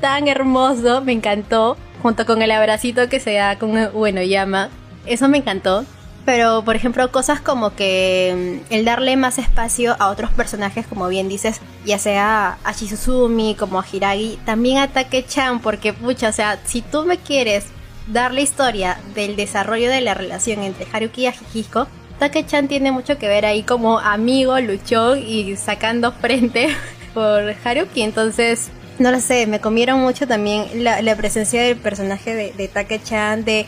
tan 0.00 0.28
hermoso, 0.28 1.02
me 1.02 1.12
encantó, 1.12 1.76
junto 2.02 2.26
con 2.26 2.42
el 2.42 2.50
abracito 2.50 3.08
que 3.08 3.20
se 3.20 3.34
da 3.34 3.58
con 3.58 3.90
bueno 3.92 4.22
llama. 4.22 4.70
Eso 5.06 5.28
me 5.28 5.38
encantó. 5.38 5.84
Pero, 6.26 6.62
por 6.64 6.74
ejemplo, 6.74 7.10
cosas 7.12 7.40
como 7.40 7.76
que 7.76 8.60
mm, 8.68 8.74
el 8.74 8.84
darle 8.84 9.16
más 9.16 9.38
espacio 9.38 9.94
a 10.00 10.08
otros 10.08 10.32
personajes, 10.32 10.84
como 10.86 11.06
bien 11.06 11.28
dices, 11.28 11.60
ya 11.86 11.98
sea 11.98 12.58
a 12.64 12.72
Shizuzumi 12.72 13.54
como 13.54 13.78
a 13.78 13.86
Hiragi, 13.90 14.38
también 14.44 14.78
a 14.78 14.88
Take-chan, 14.88 15.60
porque, 15.60 15.92
pucha, 15.92 16.28
o 16.28 16.32
sea, 16.32 16.58
si 16.64 16.82
tú 16.82 17.04
me 17.04 17.18
quieres 17.18 17.66
dar 18.08 18.34
la 18.34 18.40
historia 18.40 18.98
del 19.14 19.36
desarrollo 19.36 19.88
de 19.88 20.00
la 20.00 20.14
relación 20.14 20.64
entre 20.64 20.86
Haruki 20.92 21.22
y 21.22 21.26
Akihiko, 21.26 21.86
Take-chan 22.18 22.66
tiene 22.66 22.90
mucho 22.90 23.18
que 23.18 23.28
ver 23.28 23.46
ahí 23.46 23.62
como 23.62 24.00
amigo, 24.00 24.58
luchón 24.58 25.22
y 25.24 25.54
sacando 25.54 26.10
frente 26.10 26.74
por 27.14 27.54
Haruki, 27.64 28.02
entonces 28.02 28.70
no 28.98 29.12
lo 29.12 29.20
sé, 29.20 29.46
me 29.46 29.60
comieron 29.60 30.00
mucho 30.00 30.26
también 30.26 30.82
la, 30.82 31.16
presencia 31.16 31.62
del 31.62 31.76
personaje 31.76 32.34
de, 32.34 32.52
de 32.52 32.66
Take-chan, 32.66 33.44
de 33.44 33.66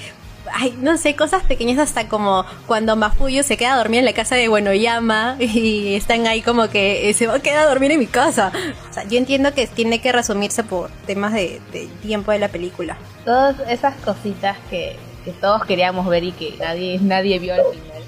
ay, 0.53 0.77
no 0.81 0.97
sé, 0.97 1.17
cosas 1.17 1.43
pequeñas 1.45 1.79
hasta 1.79 2.09
como 2.09 2.45
cuando 2.67 2.97
Mafuyo 2.97 3.43
se 3.43 3.57
queda 3.57 3.75
a 3.75 3.77
dormir 3.77 4.01
en 4.01 4.05
la 4.05 4.13
casa 4.13 4.35
de 4.35 4.49
Buenoyama 4.49 5.37
y 5.39 5.95
están 5.95 6.27
ahí 6.27 6.43
como 6.43 6.69
que 6.69 7.11
eh, 7.11 7.15
se 7.15 7.27
va 7.27 7.37
a 7.37 7.41
quedar 7.41 7.67
a 7.67 7.69
dormir 7.69 7.93
en 7.93 7.99
mi 7.99 8.07
casa. 8.07 8.53
O 8.91 8.93
sea, 8.93 9.05
yo 9.05 9.19
entiendo 9.19 9.53
que 9.55 9.67
tiene 9.67 10.01
que 10.01 10.13
resumirse 10.13 10.65
por 10.65 10.91
temas 11.07 11.33
de, 11.33 11.61
tiempo 12.03 12.33
de 12.33 12.39
la 12.39 12.49
película. 12.49 12.97
Todas 13.25 13.57
esas 13.69 13.95
cositas 13.97 14.57
que, 14.71 14.97
todos 15.41 15.65
queríamos 15.67 16.07
ver 16.07 16.25
y 16.25 16.33
que 16.33 16.57
nadie, 16.59 16.99
nadie 17.01 17.39
vio 17.39 17.55
al 17.55 17.65
final. 17.71 18.03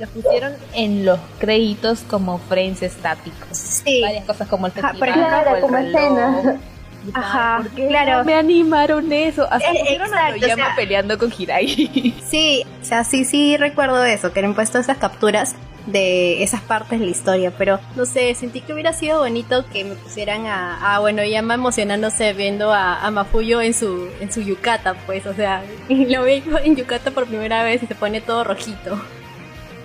Lo 0.00 0.08
pusieron 0.08 0.52
en 0.74 1.04
los 1.04 1.20
créditos 1.38 2.00
como 2.00 2.38
frames 2.38 2.82
estáticos. 2.82 3.56
Sí. 3.56 4.00
Varias 4.00 4.24
cosas 4.24 4.48
como 4.48 4.66
el 4.66 4.72
festival, 4.72 4.98
Por 4.98 5.08
ejemplo, 5.08 5.60
como 5.60 5.78
escena 5.78 6.60
Ajá, 7.12 7.64
claro. 7.74 8.24
me 8.24 8.34
animaron 8.34 9.12
eso. 9.12 9.46
Hasta 9.50 9.70
eh, 9.72 9.80
pusieron 9.80 10.14
a 10.14 10.76
peleando 10.76 11.18
con 11.18 11.32
Hirai. 11.36 12.14
Sí, 12.24 12.64
o 12.80 12.84
sea, 12.84 13.04
sí, 13.04 13.24
sí 13.24 13.56
recuerdo 13.56 14.02
eso, 14.04 14.32
que 14.32 14.40
han 14.40 14.54
puesto 14.54 14.78
esas 14.78 14.98
capturas 14.98 15.54
de 15.86 16.42
esas 16.42 16.62
partes 16.62 16.98
de 16.98 17.04
la 17.04 17.10
historia, 17.10 17.52
pero 17.56 17.78
no 17.94 18.06
sé, 18.06 18.34
sentí 18.34 18.60
que 18.60 18.72
hubiera 18.72 18.92
sido 18.92 19.20
bonito 19.20 19.64
que 19.70 19.84
me 19.84 19.94
pusieran 19.94 20.46
a, 20.46 20.94
a 20.94 20.98
bueno, 21.00 21.22
Yama 21.22 21.54
emocionándose 21.54 22.32
viendo 22.32 22.72
a, 22.72 23.04
a, 23.04 23.10
Mafuyo 23.10 23.60
en 23.60 23.74
su, 23.74 24.08
en 24.20 24.32
su 24.32 24.40
yukata, 24.40 24.94
pues, 25.06 25.26
o 25.26 25.34
sea, 25.34 25.62
lo 25.88 26.22
veo 26.22 26.58
en 26.64 26.76
yukata 26.76 27.10
por 27.10 27.26
primera 27.26 27.62
vez 27.62 27.82
y 27.82 27.86
se 27.86 27.94
pone 27.94 28.20
todo 28.20 28.44
rojito. 28.44 29.00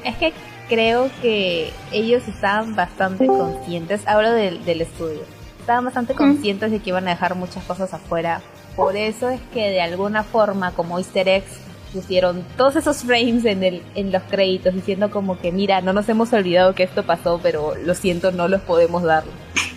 Es 0.06 0.16
que 0.16 0.34
creo 0.70 1.10
que 1.22 1.74
ellos 1.92 2.28
estaban 2.28 2.76
bastante 2.76 3.26
conscientes, 3.26 4.08
hablo 4.08 4.32
del, 4.32 4.64
del 4.64 4.82
estudio, 4.82 5.22
estaban 5.70 5.86
bastante 5.86 6.16
conscientes 6.16 6.72
de 6.72 6.80
que 6.80 6.90
iban 6.90 7.08
a 7.08 7.12
dejar 7.12 7.36
muchas 7.36 7.64
cosas 7.64 7.94
afuera. 7.94 8.42
Por 8.76 8.98
eso 8.98 9.30
es 9.30 9.40
que 9.54 9.70
de 9.70 9.82
alguna 9.82 10.24
forma, 10.24 10.72
como 10.72 10.98
easter 10.98 11.28
eggs, 11.28 11.60
pusieron 11.94 12.44
todos 12.58 12.76
esos 12.76 13.04
frames 13.04 13.46
en, 13.46 13.64
el, 13.64 13.84
en 13.94 14.12
los 14.12 14.24
créditos 14.24 14.74
diciendo 14.74 15.12
como 15.12 15.40
que 15.40 15.52
mira, 15.52 15.82
no 15.82 15.94
nos 15.94 16.10
hemos 16.10 16.34
olvidado 16.34 16.74
que 16.74 16.82
esto 16.82 17.04
pasó, 17.04 17.40
pero 17.44 17.76
lo 17.76 17.94
siento, 17.94 18.32
no 18.32 18.48
los 18.48 18.62
podemos 18.62 19.04
dar. 19.04 19.24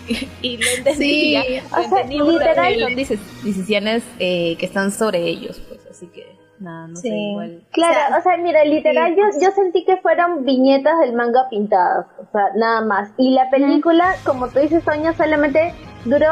y, 0.41 0.57
lo 0.57 0.67
entendí. 0.77 1.35
Sí, 1.35 1.59
son 1.69 2.95
decisiones 3.43 4.01
eh, 4.17 4.55
que 4.57 4.65
están 4.65 4.91
sobre 4.91 5.19
ellos, 5.19 5.61
pues, 5.69 5.81
así 5.91 6.07
que 6.07 6.32
nada, 6.59 6.87
no 6.87 6.95
sé, 6.95 7.09
igual. 7.09 7.61
Claro, 7.71 8.17
o 8.17 8.21
sea, 8.21 8.37
mira, 8.37 8.63
literal, 8.65 9.15
yo, 9.15 9.23
yo 9.41 9.51
sentí 9.51 9.83
que 9.85 9.97
fueron 9.97 10.45
viñetas 10.45 10.99
del 10.99 11.13
manga 11.13 11.47
pintadas, 11.49 12.07
o 12.19 12.25
sea, 12.31 12.49
nada 12.55 12.81
más. 12.81 13.11
Y 13.17 13.31
la 13.31 13.49
película, 13.49 14.15
como 14.25 14.47
tú 14.47 14.59
dices, 14.59 14.83
Sonia, 14.83 15.13
solamente 15.13 15.73
duró 16.05 16.29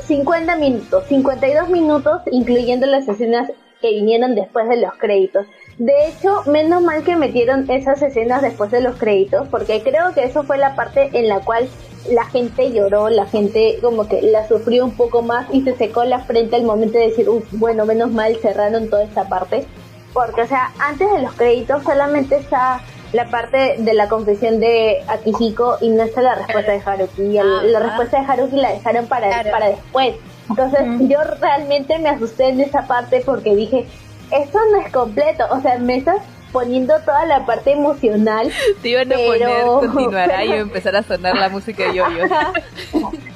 50 0.00 0.56
minutos, 0.56 1.04
52 1.04 1.68
minutos, 1.68 2.22
incluyendo 2.30 2.86
las 2.86 3.08
escenas 3.08 3.50
que 3.84 3.90
vinieron 3.90 4.34
después 4.34 4.66
de 4.66 4.78
los 4.78 4.94
créditos. 4.94 5.46
De 5.76 6.08
hecho, 6.08 6.42
menos 6.46 6.80
mal 6.80 7.04
que 7.04 7.16
metieron 7.16 7.70
esas 7.70 8.00
escenas 8.00 8.40
después 8.40 8.70
de 8.70 8.80
los 8.80 8.96
créditos, 8.96 9.46
porque 9.48 9.82
creo 9.82 10.14
que 10.14 10.24
eso 10.24 10.42
fue 10.42 10.56
la 10.56 10.74
parte 10.74 11.10
en 11.12 11.28
la 11.28 11.40
cual 11.40 11.68
la 12.10 12.24
gente 12.24 12.72
lloró, 12.72 13.10
la 13.10 13.26
gente 13.26 13.78
como 13.82 14.08
que 14.08 14.22
la 14.22 14.48
sufrió 14.48 14.86
un 14.86 14.92
poco 14.92 15.20
más 15.20 15.46
y 15.52 15.60
se 15.64 15.76
secó 15.76 16.04
la 16.04 16.20
frente 16.20 16.56
al 16.56 16.62
momento 16.62 16.96
de 16.96 17.08
decir, 17.08 17.28
Uf, 17.28 17.44
bueno, 17.52 17.84
menos 17.84 18.10
mal 18.10 18.34
cerraron 18.36 18.88
toda 18.88 19.04
esta 19.04 19.28
parte. 19.28 19.66
Porque, 20.14 20.40
o 20.40 20.46
sea, 20.46 20.72
antes 20.78 21.12
de 21.12 21.20
los 21.20 21.34
créditos 21.34 21.82
solamente 21.82 22.36
está 22.36 22.80
la 23.12 23.26
parte 23.26 23.76
de 23.76 23.92
la 23.92 24.08
confesión 24.08 24.60
de 24.60 25.02
Akihiko 25.08 25.76
y 25.82 25.90
no 25.90 26.04
está 26.04 26.22
la 26.22 26.36
respuesta 26.36 26.72
de 26.72 26.80
Haruki. 26.86 27.22
Y 27.22 27.70
la 27.70 27.80
respuesta 27.80 28.18
de 28.18 28.26
Haruki 28.32 28.56
la 28.56 28.72
dejaron 28.72 29.06
para, 29.08 29.42
para 29.50 29.68
después. 29.68 30.14
Entonces, 30.48 31.08
yo 31.08 31.18
realmente 31.40 31.98
me 31.98 32.10
asusté 32.10 32.48
en 32.48 32.60
esa 32.60 32.86
parte 32.86 33.22
porque 33.24 33.54
dije, 33.54 33.86
esto 34.30 34.58
no 34.70 34.80
es 34.80 34.92
completo. 34.92 35.44
O 35.50 35.60
sea, 35.60 35.78
me 35.78 35.96
estás 35.96 36.18
poniendo 36.52 36.94
toda 37.00 37.26
la 37.26 37.44
parte 37.44 37.72
emocional. 37.72 38.50
Te 38.80 38.90
iban 38.90 39.12
a 39.12 39.16
poner, 39.16 39.64
continuará 39.80 40.44
y 40.44 40.52
empezar 40.52 40.94
a 40.94 41.02
sonar 41.02 41.34
la 41.36 41.48
música 41.48 41.88
de 41.88 41.94
Yoyo. 41.94 42.26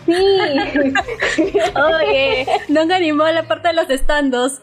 sí. 0.06 0.14
Oye, 1.74 2.46
no 2.68 2.86
me 2.86 2.94
animó 2.94 3.26
la 3.26 3.42
parte 3.42 3.68
de 3.68 3.74
los 3.74 3.90
estandos. 3.90 4.60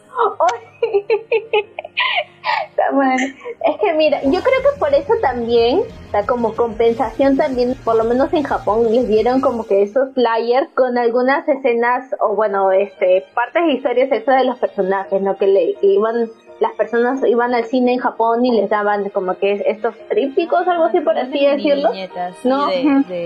Es 3.64 3.76
que 3.80 3.94
mira, 3.94 4.20
yo 4.22 4.40
creo 4.42 4.60
que 4.62 4.78
por 4.78 4.94
eso 4.94 5.12
también, 5.20 5.80
o 5.80 6.10
sea, 6.10 6.24
como 6.24 6.54
compensación 6.54 7.36
también, 7.36 7.74
por 7.84 7.96
lo 7.96 8.04
menos 8.04 8.32
en 8.32 8.42
Japón, 8.42 8.92
les 8.92 9.08
dieron 9.08 9.40
como 9.40 9.66
que 9.66 9.82
esos 9.82 10.12
flyers 10.14 10.68
con 10.74 10.98
algunas 10.98 11.48
escenas, 11.48 12.14
o 12.20 12.34
bueno, 12.34 12.70
este, 12.72 13.24
partes 13.34 13.64
de 13.64 13.72
historias 13.72 14.12
extra 14.12 14.36
de 14.38 14.44
los 14.44 14.58
personajes, 14.58 15.20
¿no? 15.20 15.36
Que, 15.36 15.46
le, 15.46 15.74
que 15.80 15.86
iban 15.86 16.30
las 16.60 16.72
personas 16.72 17.20
iban 17.26 17.54
al 17.54 17.64
cine 17.66 17.92
en 17.92 17.98
Japón 17.98 18.44
y 18.44 18.50
les 18.50 18.70
daban 18.70 19.10
como 19.10 19.36
que 19.36 19.62
estos 19.66 19.94
trípticos, 20.08 20.66
algo 20.66 20.84
así 20.84 21.00
por 21.00 21.18
así 21.18 21.44
decirlo. 21.44 21.90
¿No? 22.44 22.68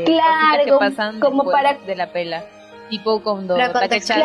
claro, 0.04 0.80
como 1.20 1.44
para 1.44 1.74
de 1.74 1.94
la 1.94 2.08
pela. 2.12 2.44
Tipo 2.90 3.22
cuando 3.22 3.56
Take-chan 3.56 4.20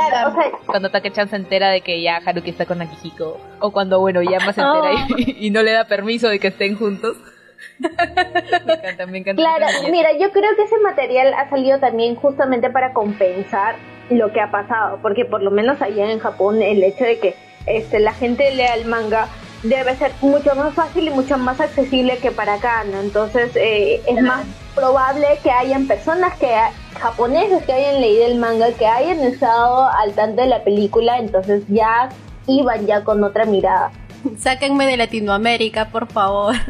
cuando 0.66 0.90
se 0.90 1.36
entera 1.36 1.70
de 1.70 1.82
que 1.82 2.02
ya 2.02 2.18
Haruki 2.18 2.50
está 2.50 2.66
con 2.66 2.82
Akihiko 2.82 3.40
o 3.60 3.72
cuando 3.72 4.00
bueno 4.00 4.22
Yama 4.24 4.52
se 4.54 4.62
entera 4.62 4.92
y, 5.18 5.50
no 5.52 5.62
le 5.62 5.72
da 5.72 5.86
permiso 5.86 6.28
de 6.28 6.40
que 6.40 6.48
estén 6.48 6.76
juntos. 6.76 7.16
me 7.80 8.74
encanta, 8.74 9.06
me 9.06 9.18
encanta. 9.20 9.42
Claro, 9.42 9.68
mira, 9.92 10.12
yo 10.14 10.32
creo 10.32 10.56
que 10.56 10.64
ese 10.64 10.80
material 10.80 11.34
ha 11.36 11.50
salido 11.50 11.80
también 11.80 12.16
justamente 12.16 12.70
para 12.70 12.94
compensar 12.94 13.76
lo 14.10 14.32
que 14.34 14.42
ha 14.42 14.52
pasado, 14.52 15.00
porque 15.02 15.26
por 15.26 15.42
lo 15.42 15.52
menos 15.52 15.82
allá 15.82 16.12
en 16.12 16.20
Japón 16.20 16.62
el 16.62 16.84
hecho 16.84 17.04
de 17.04 17.20
que 17.20 17.36
este, 17.66 18.00
la 18.00 18.14
gente 18.14 18.54
lea 18.54 18.76
el 18.76 18.86
manga 18.86 19.28
debe 19.70 19.96
ser 19.96 20.12
mucho 20.22 20.56
más 20.56 20.74
fácil 20.74 21.08
y 21.08 21.10
mucho 21.10 21.38
más 21.38 21.60
accesible 21.60 22.18
que 22.18 22.32
para 22.32 22.56
acá, 22.56 22.84
¿no? 22.84 23.00
Entonces 23.00 23.52
eh, 23.56 24.02
es 24.06 24.22
más 24.22 24.46
probable 24.74 25.28
que 25.44 25.52
hayan 25.52 25.88
personas 25.88 26.38
que 26.38 26.54
japoneses 27.00 27.64
que 27.64 27.74
hayan 27.74 28.02
leído 28.02 28.26
el 28.26 28.38
manga, 28.38 28.72
que 28.74 28.86
hayan 28.86 29.20
estado 29.22 29.88
al 29.90 30.14
tanto 30.14 30.42
de 30.42 30.48
la 30.48 30.64
película, 30.64 31.18
entonces 31.18 31.64
ya 31.68 32.10
iban 32.48 32.86
ya 32.86 33.04
con 33.04 33.24
otra 33.24 33.46
mirada. 33.46 33.92
Sáquenme 34.38 34.86
de 34.86 34.98
Latinoamérica, 34.98 35.90
por 35.90 36.08
favor. 36.08 36.56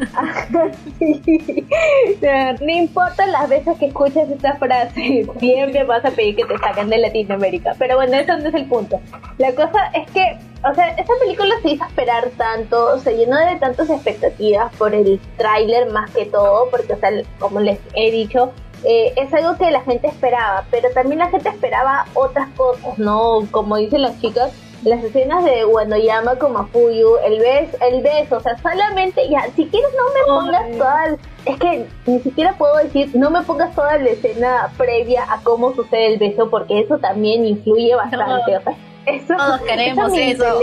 no 2.61 2.71
importa 2.71 3.25
las 3.27 3.49
veces 3.49 3.77
que 3.77 3.87
escuches 3.87 4.29
esta 4.29 4.55
frase, 4.55 5.25
siempre 5.39 5.83
vas 5.83 6.05
a 6.05 6.11
pedir 6.11 6.35
que 6.35 6.45
te 6.45 6.57
saquen 6.57 6.89
de 6.89 6.97
Latinoamérica. 6.97 7.75
Pero 7.77 7.95
bueno, 7.95 8.15
eso 8.15 8.37
no 8.37 8.47
es 8.49 8.55
el 8.55 8.65
punto. 8.65 8.99
La 9.37 9.53
cosa 9.53 9.91
es 9.93 10.09
que, 10.11 10.37
o 10.69 10.73
sea, 10.73 10.89
esta 10.89 11.13
película 11.21 11.55
se 11.61 11.71
hizo 11.71 11.85
esperar 11.85 12.29
tanto, 12.37 12.99
se 12.99 13.15
llenó 13.17 13.37
de 13.37 13.55
tantas 13.59 13.89
expectativas 13.89 14.73
por 14.75 14.93
el 14.93 15.19
tráiler 15.37 15.91
más 15.91 16.11
que 16.11 16.25
todo, 16.25 16.69
porque, 16.69 16.93
o 16.93 16.99
sea, 16.99 17.11
como 17.39 17.59
les 17.59 17.79
he 17.95 18.11
dicho, 18.11 18.51
eh, 18.83 19.13
es 19.15 19.33
algo 19.33 19.57
que 19.57 19.71
la 19.71 19.81
gente 19.81 20.07
esperaba, 20.07 20.65
pero 20.69 20.89
también 20.91 21.19
la 21.19 21.29
gente 21.29 21.49
esperaba 21.49 22.05
otras 22.13 22.49
cosas, 22.55 22.97
¿no? 22.99 23.47
Como 23.49 23.77
dicen 23.77 24.03
las 24.03 24.19
chicas, 24.21 24.51
las 24.83 25.03
escenas 25.03 25.43
de 25.43 25.63
cuando 25.71 25.97
llama 25.97 26.35
como 26.35 26.67
Fuyu, 26.67 27.17
el 27.25 27.39
beso, 27.39 27.77
el 27.81 28.01
beso, 28.01 28.37
o 28.37 28.39
sea, 28.39 28.57
solamente 28.57 29.27
ya, 29.29 29.43
si 29.55 29.65
quieres 29.67 29.91
no 29.95 30.03
me 30.13 30.25
pongas 30.25 30.77
toda, 30.77 31.17
es 31.45 31.59
que 31.59 31.85
ni 32.05 32.19
siquiera 32.19 32.53
puedo 32.57 32.77
decir, 32.77 33.09
no 33.15 33.29
me 33.29 33.41
pongas 33.43 33.73
toda 33.73 33.97
la 33.97 34.09
escena 34.09 34.71
previa 34.77 35.25
a 35.31 35.41
cómo 35.41 35.73
sucede 35.73 36.13
el 36.13 36.19
beso, 36.19 36.49
porque 36.49 36.79
eso 36.79 36.97
también 36.99 37.45
influye 37.45 37.95
bastante, 37.95 38.57
o 38.57 38.61
sea, 38.61 38.75
eso, 39.05 39.35
Todos 39.35 39.61
queremos 39.61 40.11
eso. 40.13 40.59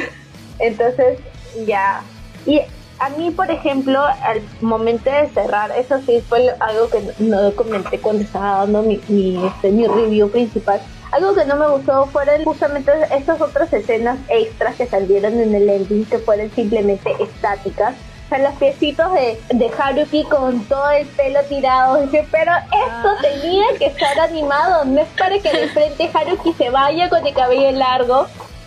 Entonces, 0.60 1.20
ya, 1.66 2.02
y 2.46 2.62
a 3.00 3.10
mí, 3.10 3.32
por 3.32 3.52
ejemplo, 3.52 4.00
al 4.02 4.42
momento 4.62 5.10
de 5.10 5.28
cerrar, 5.30 5.72
eso 5.78 6.00
sí 6.06 6.24
fue 6.28 6.56
algo 6.60 6.90
que 6.90 7.00
no 7.20 7.52
comenté 7.56 8.00
cuando 8.00 8.24
estaba 8.24 8.60
dando 8.60 8.84
mi, 8.84 9.00
mi, 9.10 9.46
este, 9.46 9.72
mi 9.72 9.88
review 9.88 10.30
principal, 10.30 10.80
algo 11.13 11.36
que 11.36 11.46
no 11.46 11.55
me 11.55 11.70
gustó 11.70 12.05
fueron 12.08 12.43
justamente 12.43 12.91
estas 13.12 13.39
otras 13.39 13.72
escenas 13.72 14.17
extras 14.29 14.75
que 14.75 14.88
salieron 14.88 15.39
en 15.39 15.53
el 15.53 15.70
ending 15.70 16.05
que 16.05 16.17
fueron 16.17 16.50
simplemente 16.51 17.12
estáticas. 17.20 17.93
O 18.25 18.29
sea, 18.29 18.39
los 18.39 18.53
piecitos 18.53 19.13
de, 19.13 19.39
de 19.53 19.72
Haruki 19.77 20.24
con 20.24 20.63
todo 20.65 20.89
el 20.89 21.05
pelo 21.08 21.39
tirado. 21.48 22.01
Dije, 22.01 22.27
pero 22.32 22.51
esto 22.55 23.10
ah. 23.10 23.17
tenía 23.22 23.63
que 23.77 23.86
estar 23.88 24.20
animado. 24.22 24.86
No 24.86 25.01
es 25.01 25.08
para 25.17 25.38
que 25.38 25.51
de 25.51 25.67
frente 25.67 26.10
Haruki 26.12 26.53
se 26.53 26.70
vaya 26.72 27.10
con 27.10 27.25
el 27.27 27.34
cabello 27.34 27.72
largo 27.72 28.25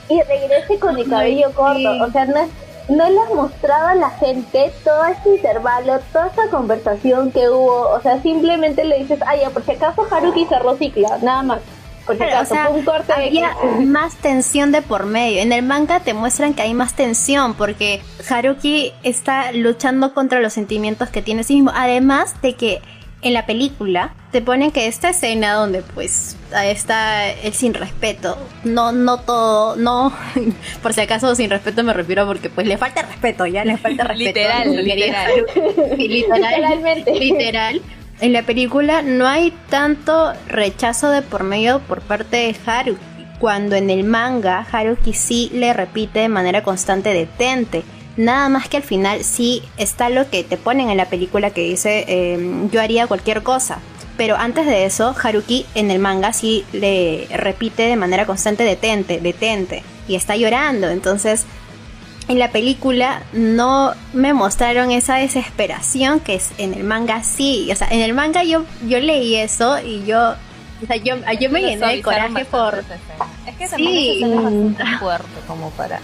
y 0.08 0.22
regrese 0.22 0.78
con 0.78 0.96
el 0.96 1.08
cabello 1.08 1.50
corto. 1.52 2.04
O 2.04 2.10
sea, 2.12 2.26
no 2.26 2.36
es 2.36 2.50
no 2.88 3.08
le 3.08 3.20
has 3.20 3.34
mostrado 3.34 3.88
a 3.88 3.94
la 3.96 4.10
gente 4.10 4.72
todo 4.84 5.04
este 5.06 5.36
intervalo, 5.36 5.98
toda 6.12 6.28
esta 6.28 6.48
conversación 6.50 7.32
que 7.32 7.48
hubo. 7.48 7.90
O 7.90 8.00
sea, 8.00 8.22
simplemente 8.22 8.84
le 8.84 8.98
dices, 8.98 9.18
ay, 9.26 9.40
ya, 9.40 9.50
por 9.50 9.64
si 9.64 9.72
acaso 9.72 10.06
Haruki 10.08 10.46
cerró 10.46 10.76
cicla, 10.76 11.18
nada 11.22 11.42
más. 11.42 11.60
Por 12.06 12.16
si 12.16 12.22
acaso, 12.22 12.54
un 12.70 12.84
corte 12.84 13.12
había 13.12 13.50
más 13.80 14.16
tensión 14.16 14.72
de 14.72 14.80
por 14.82 15.06
medio. 15.06 15.42
En 15.42 15.52
el 15.52 15.62
manga 15.62 16.00
te 16.00 16.14
muestran 16.14 16.54
que 16.54 16.62
hay 16.62 16.72
más 16.72 16.94
tensión 16.94 17.54
porque 17.54 18.00
Haruki 18.28 18.92
está 19.02 19.52
luchando 19.52 20.14
contra 20.14 20.40
los 20.40 20.52
sentimientos 20.52 21.10
que 21.10 21.22
tiene 21.22 21.42
sí 21.44 21.54
mismo. 21.54 21.72
Además 21.74 22.40
de 22.42 22.54
que 22.54 22.80
en 23.22 23.32
la 23.32 23.46
película 23.46 24.14
te 24.30 24.40
ponen 24.40 24.70
que 24.70 24.86
esta 24.86 25.08
escena 25.08 25.54
donde 25.54 25.82
pues 25.82 26.36
está 26.62 27.28
el 27.28 27.54
sin 27.54 27.74
respeto, 27.74 28.38
no, 28.62 28.92
no 28.92 29.18
todo, 29.18 29.74
no, 29.76 30.12
por 30.82 30.92
si 30.92 31.00
acaso 31.00 31.34
sin 31.34 31.50
respeto 31.50 31.82
me 31.82 31.92
refiero 31.92 32.26
porque 32.26 32.50
pues 32.50 32.66
le 32.66 32.76
falta 32.76 33.02
respeto, 33.02 33.46
ya 33.46 33.64
le 33.64 33.78
falta 33.78 34.04
respeto. 34.08 34.38
literal, 34.38 34.84
literal. 34.84 35.32
Literalmente. 35.98 37.18
Literal. 37.18 37.82
En 38.20 38.32
la 38.32 38.42
película 38.42 39.02
no 39.02 39.26
hay 39.26 39.52
tanto 39.68 40.32
rechazo 40.48 41.10
de 41.10 41.22
por 41.22 41.44
medio 41.44 41.80
por 41.80 42.00
parte 42.00 42.36
de 42.36 42.56
Haruki, 42.64 43.00
cuando 43.38 43.76
en 43.76 43.90
el 43.90 44.04
manga 44.04 44.66
Haruki 44.70 45.12
sí 45.12 45.50
le 45.52 45.72
repite 45.72 46.20
de 46.20 46.28
manera 46.28 46.62
constante 46.62 47.12
detente 47.12 47.84
Nada 48.16 48.48
más 48.48 48.68
que 48.68 48.78
al 48.78 48.82
final 48.82 49.24
sí 49.24 49.62
está 49.76 50.08
lo 50.08 50.28
que 50.30 50.42
te 50.42 50.56
ponen 50.56 50.88
en 50.88 50.96
la 50.96 51.04
película 51.06 51.50
que 51.50 51.60
dice 51.60 52.04
em, 52.08 52.70
yo 52.70 52.80
haría 52.80 53.06
cualquier 53.06 53.42
cosa. 53.42 53.78
Pero 54.16 54.36
antes 54.36 54.64
de 54.64 54.86
eso, 54.86 55.14
Haruki 55.22 55.66
en 55.74 55.90
el 55.90 55.98
manga 55.98 56.32
sí 56.32 56.64
le 56.72 57.28
repite 57.30 57.82
de 57.82 57.96
manera 57.96 58.24
constante 58.24 58.64
detente, 58.64 59.20
detente. 59.20 59.82
Y 60.08 60.14
está 60.14 60.34
llorando. 60.36 60.88
Entonces, 60.88 61.44
en 62.28 62.38
la 62.38 62.50
película 62.50 63.22
no 63.32 63.92
me 64.12 64.32
mostraron 64.34 64.90
esa 64.90 65.16
desesperación 65.16 66.20
que 66.20 66.34
es 66.36 66.52
en 66.58 66.74
el 66.74 66.84
manga 66.84 67.22
sí. 67.22 67.68
O 67.70 67.76
sea, 67.76 67.88
en 67.88 68.00
el 68.00 68.14
manga 68.14 68.42
yo, 68.42 68.64
yo 68.86 68.98
leí 68.98 69.36
eso 69.36 69.78
y 69.78 70.04
yo 70.04 70.34
o 70.82 70.86
sea, 70.86 70.96
yo, 70.96 71.16
yo 71.40 71.50
me 71.50 71.62
llené 71.62 71.96
de 71.96 72.02
coraje 72.02 72.44
por... 72.44 72.84
Es 73.46 73.56
que 73.56 73.68
también 73.68 73.92
sí. 73.92 74.22
es 74.22 74.34
bastante 74.34 74.84
fuerte 74.98 75.40
como 75.46 75.70
para... 75.70 76.00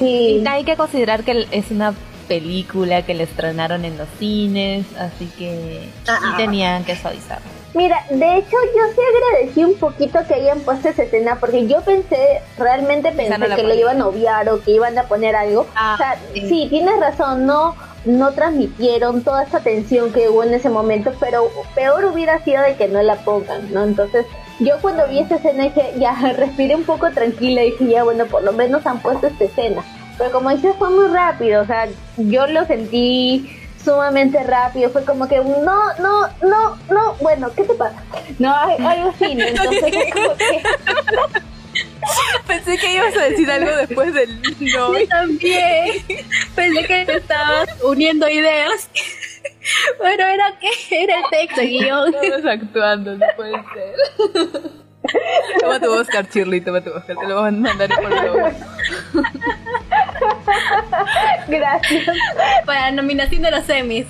Y 0.00 0.44
hay 0.46 0.64
que 0.64 0.76
considerar 0.76 1.24
que 1.24 1.46
es 1.50 1.70
una 1.70 1.94
película 2.26 3.02
que 3.06 3.14
le 3.14 3.24
estrenaron 3.24 3.84
en 3.84 3.96
los 3.96 4.08
cines, 4.18 4.84
así 4.98 5.30
que 5.38 5.88
ah, 6.06 6.18
sí 6.20 6.36
tenían 6.36 6.84
que 6.84 6.96
suavizar. 6.96 7.40
Mira, 7.78 8.04
de 8.10 8.38
hecho 8.38 8.56
yo 8.74 8.82
sí 8.92 9.00
agradecí 9.14 9.64
un 9.64 9.74
poquito 9.76 10.18
que 10.26 10.34
hayan 10.34 10.58
puesto 10.62 10.88
esa 10.88 11.04
escena 11.04 11.36
porque 11.38 11.68
yo 11.68 11.80
pensé, 11.82 12.40
realmente 12.58 13.12
pensé 13.12 13.38
que 13.54 13.62
le 13.62 13.76
iban 13.76 14.02
a 14.02 14.08
obviar 14.08 14.48
o 14.48 14.60
que 14.60 14.72
iban 14.72 14.98
a 14.98 15.04
poner 15.04 15.36
algo. 15.36 15.64
Ah, 15.76 15.94
o 15.94 15.96
sea, 15.96 16.18
sí. 16.34 16.66
tienes 16.68 16.98
razón, 16.98 17.46
no 17.46 17.76
no 18.04 18.32
transmitieron 18.32 19.22
toda 19.22 19.44
esa 19.44 19.60
tensión 19.60 20.12
que 20.12 20.28
hubo 20.28 20.42
en 20.42 20.54
ese 20.54 20.68
momento, 20.70 21.12
pero 21.20 21.52
peor 21.76 22.04
hubiera 22.06 22.42
sido 22.42 22.62
de 22.62 22.74
que 22.74 22.88
no 22.88 23.00
la 23.00 23.14
pongan, 23.16 23.72
¿no? 23.72 23.84
Entonces, 23.84 24.26
yo 24.58 24.74
cuando 24.80 25.06
vi 25.06 25.20
esa 25.20 25.36
escena 25.36 25.64
dije, 25.64 25.92
ya, 25.98 26.14
respiré 26.36 26.74
un 26.74 26.84
poco 26.84 27.12
tranquila 27.12 27.62
y 27.62 27.70
dije, 27.70 27.86
ya, 27.86 28.02
bueno, 28.02 28.26
por 28.26 28.42
lo 28.42 28.52
menos 28.52 28.84
han 28.86 28.98
puesto 28.98 29.28
esta 29.28 29.44
escena. 29.44 29.84
Pero 30.16 30.32
como 30.32 30.50
dices, 30.50 30.74
fue 30.80 30.90
muy 30.90 31.06
rápido, 31.06 31.62
o 31.62 31.66
sea, 31.66 31.86
yo 32.16 32.48
lo 32.48 32.64
sentí 32.66 33.56
sumamente 33.88 34.42
rápido, 34.44 34.90
fue 34.90 35.02
como 35.04 35.26
que, 35.26 35.38
no, 35.38 35.94
no, 35.98 36.28
no, 36.42 36.78
no, 36.90 37.14
bueno, 37.20 37.50
¿qué 37.56 37.64
te 37.64 37.72
pasa? 37.72 38.02
No, 38.38 38.54
algo 38.54 39.10
así, 39.10 39.32
entonces 39.32 40.12
como 40.12 40.36
que... 40.36 40.62
Pensé 42.46 42.76
que 42.78 42.94
ibas 42.94 43.16
a 43.16 43.24
decir 43.24 43.50
algo 43.50 43.76
después 43.76 44.12
del 44.12 44.40
no. 44.42 44.98
Yo 44.98 45.08
también. 45.08 46.04
Pensé 46.54 46.84
que 46.86 47.04
te 47.04 47.16
estabas 47.16 47.68
uniendo 47.82 48.28
ideas. 48.28 48.88
Pero 50.00 50.24
era 50.26 50.58
que 50.58 51.02
era 51.04 51.16
texto, 51.30 51.60
guion. 51.60 52.14
Estamos 52.14 52.46
actuando, 52.46 53.16
no 53.16 53.26
puede 53.36 53.52
ser. 53.52 54.72
Toma 55.60 55.80
tu 55.80 55.92
Oscar, 55.92 56.28
Shirley, 56.28 56.60
toma 56.60 56.80
tu 56.80 56.90
Oscar, 56.90 57.16
te 57.16 57.26
lo 57.26 57.40
voy 57.40 57.48
a 57.48 57.52
mandar 57.52 57.88
por 57.88 58.14
favor. 58.14 58.52
Gracias. 61.48 62.16
Para 62.66 62.80
la 62.82 62.90
nominación 62.90 63.42
de 63.42 63.50
los 63.50 63.64
semis. 63.64 64.06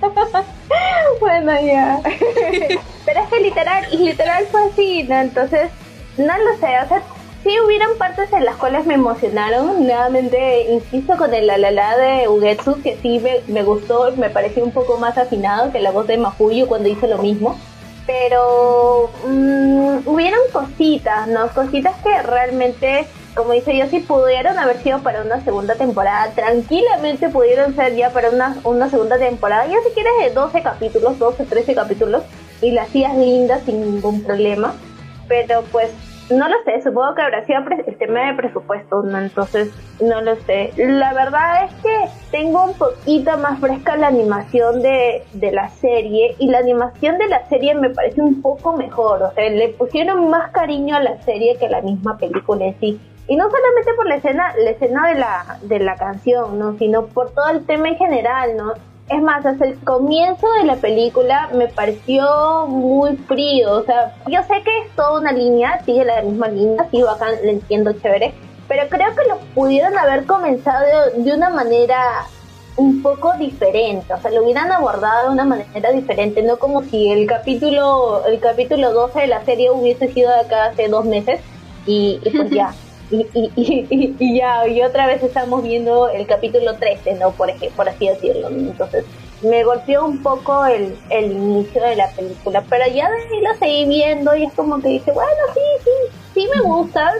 bueno, 1.20 1.52
ya. 1.60 2.00
Pero 3.06 3.20
es 3.22 3.28
que 3.28 3.40
literal, 3.40 3.84
literal 3.92 4.46
fue 4.50 4.64
así, 4.64 5.02
¿no? 5.04 5.20
Entonces, 5.20 5.70
no 6.16 6.36
lo 6.38 6.56
sé, 6.58 6.78
o 6.84 6.88
sea, 6.88 7.02
sí 7.42 7.50
hubieran 7.60 7.90
partes 7.98 8.32
en 8.32 8.44
las 8.44 8.56
cuales 8.56 8.86
me 8.86 8.94
emocionaron. 8.94 9.86
Nuevamente, 9.86 10.70
insisto 10.70 11.16
con 11.16 11.34
el 11.34 11.46
la 11.46 11.96
de 11.96 12.28
Ugetsu, 12.28 12.80
que 12.82 12.96
sí 13.02 13.18
me, 13.18 13.40
me 13.48 13.62
gustó, 13.62 14.12
me 14.16 14.30
pareció 14.30 14.64
un 14.64 14.72
poco 14.72 14.98
más 14.98 15.18
afinado 15.18 15.72
que 15.72 15.80
la 15.80 15.90
voz 15.90 16.06
de 16.06 16.18
Mafuyu 16.18 16.66
cuando 16.66 16.88
hizo 16.88 17.06
lo 17.06 17.18
mismo. 17.18 17.58
Pero 18.06 19.10
mmm, 19.26 19.98
hubieron 20.06 20.40
cositas, 20.52 21.28
¿no? 21.28 21.48
Cositas 21.48 21.94
que 22.02 22.22
realmente, 22.22 23.06
como 23.34 23.52
dice 23.52 23.76
yo, 23.76 23.86
sí 23.86 24.00
pudieron 24.00 24.58
haber 24.58 24.78
sido 24.78 25.00
para 25.00 25.22
una 25.22 25.40
segunda 25.42 25.74
temporada. 25.74 26.30
Tranquilamente 26.34 27.28
pudieron 27.28 27.74
ser 27.74 27.94
ya 27.94 28.10
para 28.10 28.30
una, 28.30 28.56
una 28.64 28.88
segunda 28.90 29.18
temporada. 29.18 29.66
Ya 29.66 29.76
si 29.86 29.94
quieres 29.94 30.12
de 30.22 30.30
12 30.30 30.62
capítulos, 30.62 31.18
12, 31.18 31.44
13 31.44 31.74
capítulos, 31.74 32.22
y 32.60 32.72
las 32.72 32.88
hacías 32.88 33.16
lindas 33.16 33.62
sin 33.64 33.80
ningún 33.80 34.22
problema. 34.22 34.74
Pero 35.28 35.62
pues 35.70 35.90
no 36.30 36.48
lo 36.48 36.54
sé, 36.64 36.80
supongo 36.82 37.14
que 37.14 37.22
habrá 37.22 37.44
sido 37.44 37.60
el 37.86 37.96
tema 37.98 38.26
de 38.26 38.34
presupuesto, 38.34 39.02
¿no? 39.02 39.18
entonces 39.18 39.70
no 40.00 40.20
lo 40.20 40.36
sé. 40.42 40.72
La 40.76 41.12
verdad 41.12 41.64
es 41.64 41.74
que 41.82 42.08
tengo 42.30 42.64
un 42.64 42.74
poquito 42.74 43.36
más 43.38 43.58
fresca 43.58 43.96
la 43.96 44.08
animación 44.08 44.80
de, 44.80 45.24
de 45.32 45.52
la 45.52 45.68
serie 45.70 46.36
y 46.38 46.48
la 46.48 46.58
animación 46.58 47.18
de 47.18 47.28
la 47.28 47.48
serie 47.48 47.74
me 47.74 47.90
parece 47.90 48.20
un 48.20 48.40
poco 48.42 48.76
mejor, 48.76 49.22
o 49.22 49.32
sea, 49.32 49.48
le 49.50 49.70
pusieron 49.70 50.30
más 50.30 50.52
cariño 50.52 50.96
a 50.96 51.00
la 51.00 51.20
serie 51.22 51.56
que 51.56 51.66
a 51.66 51.70
la 51.70 51.82
misma 51.82 52.16
película 52.16 52.66
en 52.66 52.78
sí. 52.78 53.00
Y 53.30 53.36
no 53.36 53.48
solamente 53.48 53.94
por 53.94 54.08
la 54.08 54.16
escena, 54.16 54.52
la 54.58 54.70
escena 54.70 55.06
de 55.06 55.14
la, 55.14 55.58
de 55.62 55.78
la 55.78 55.94
canción, 55.94 56.58
¿no? 56.58 56.76
Sino 56.78 57.06
por 57.06 57.30
todo 57.30 57.48
el 57.50 57.64
tema 57.64 57.88
en 57.88 57.96
general, 57.96 58.56
¿no? 58.56 58.72
Es 59.08 59.22
más, 59.22 59.46
hasta 59.46 59.66
el 59.66 59.78
comienzo 59.84 60.50
de 60.54 60.64
la 60.64 60.74
película 60.74 61.48
me 61.54 61.68
pareció 61.68 62.66
muy 62.66 63.16
frío. 63.28 63.70
O 63.70 63.84
sea, 63.84 64.16
yo 64.26 64.42
sé 64.42 64.60
que 64.64 64.78
es 64.80 64.90
toda 64.96 65.20
una 65.20 65.30
línea, 65.30 65.80
sigue 65.84 66.04
la 66.04 66.22
misma 66.22 66.48
línea, 66.48 66.88
sí, 66.90 67.02
bacán, 67.02 67.34
lo 67.44 67.50
entiendo 67.50 67.92
chévere. 67.92 68.34
Pero 68.66 68.88
creo 68.88 69.14
que 69.14 69.28
lo 69.28 69.38
pudieron 69.54 69.96
haber 69.96 70.26
comenzado 70.26 70.84
de, 71.16 71.32
una 71.32 71.50
manera 71.50 72.26
un 72.78 73.00
poco 73.00 73.34
diferente, 73.34 74.12
o 74.12 74.20
sea, 74.20 74.32
lo 74.32 74.42
hubieran 74.42 74.72
abordado 74.72 75.28
de 75.28 75.34
una 75.34 75.44
manera 75.44 75.92
diferente, 75.92 76.42
no 76.42 76.56
como 76.58 76.82
si 76.82 77.12
el 77.12 77.28
capítulo 77.28 78.26
el 78.26 78.40
capítulo 78.40 78.92
12 78.92 79.20
de 79.20 79.26
la 79.28 79.44
serie 79.44 79.70
hubiese 79.70 80.08
sido 80.08 80.30
de 80.30 80.40
acá 80.40 80.64
hace 80.64 80.88
dos 80.88 81.04
meses 81.04 81.40
y, 81.86 82.20
y 82.24 82.30
pues 82.30 82.50
ya, 82.50 82.72
y, 83.10 83.26
y, 83.34 84.16
y, 84.18 84.38
ya, 84.38 84.66
y 84.68 84.82
otra 84.82 85.06
vez 85.06 85.22
estamos 85.22 85.62
viendo 85.62 86.08
el 86.08 86.26
capítulo 86.26 86.76
13, 86.76 87.14
¿no? 87.14 87.32
Por, 87.32 87.50
ejemplo, 87.50 87.76
por 87.76 87.88
así 87.88 88.06
decirlo. 88.06 88.48
Entonces, 88.48 89.04
me 89.42 89.64
golpeó 89.64 90.04
un 90.06 90.22
poco 90.22 90.64
el, 90.66 90.96
el 91.10 91.32
inicio 91.32 91.82
de 91.82 91.96
la 91.96 92.10
película, 92.10 92.64
pero 92.68 92.86
ya 92.86 93.10
de 93.10 93.16
ahí 93.16 93.42
lo 93.42 93.54
seguí 93.58 93.84
viendo 93.86 94.36
y 94.36 94.44
es 94.44 94.52
como 94.52 94.80
que 94.80 94.88
dije, 94.88 95.10
bueno, 95.12 95.30
sí, 95.54 95.60
sí, 95.84 96.18
sí 96.34 96.48
me 96.54 96.62
gusta, 96.62 97.14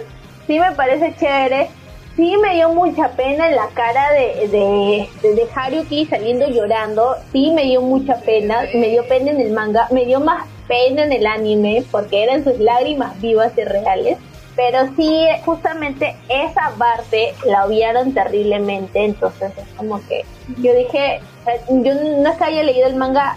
sí 0.46 0.58
me 0.58 0.72
parece 0.72 1.14
chévere. 1.18 1.70
Sí 2.16 2.36
me 2.36 2.54
dio 2.54 2.68
mucha 2.70 3.08
pena 3.12 3.48
en 3.48 3.56
la 3.56 3.68
cara 3.68 4.10
de, 4.12 4.48
de, 4.48 5.08
de, 5.22 5.34
de 5.34 5.48
Haruki 5.54 6.04
saliendo 6.06 6.46
llorando. 6.48 7.16
Sí 7.32 7.50
me 7.52 7.62
dio 7.62 7.80
mucha 7.80 8.16
pena. 8.16 8.62
Me 8.74 8.88
dio 8.88 9.06
pena 9.06 9.30
en 9.30 9.40
el 9.40 9.52
manga. 9.52 9.88
Me 9.90 10.04
dio 10.04 10.20
más 10.20 10.46
pena 10.68 11.04
en 11.04 11.12
el 11.12 11.24
anime 11.24 11.84
porque 11.90 12.24
eran 12.24 12.44
sus 12.44 12.58
lágrimas 12.58 13.18
vivas 13.22 13.52
y 13.56 13.62
reales 13.62 14.18
pero 14.56 14.88
sí, 14.96 15.26
justamente 15.44 16.16
esa 16.28 16.72
parte 16.78 17.34
la 17.46 17.66
obviaron 17.66 18.12
terriblemente, 18.12 19.04
entonces 19.04 19.52
es 19.56 19.68
como 19.76 20.00
que 20.06 20.24
yo 20.58 20.74
dije, 20.74 21.20
yo 21.68 21.94
no 21.94 22.30
es 22.30 22.36
que 22.36 22.44
haya 22.44 22.62
leído 22.62 22.88
el 22.88 22.96
manga 22.96 23.36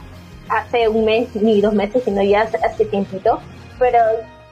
hace 0.49 0.87
un 0.87 1.05
mes 1.05 1.35
ni 1.35 1.61
dos 1.61 1.73
meses, 1.73 2.03
sino 2.03 2.21
ya 2.21 2.41
hace, 2.41 2.85
tiempito, 2.85 3.39
pero 3.79 3.99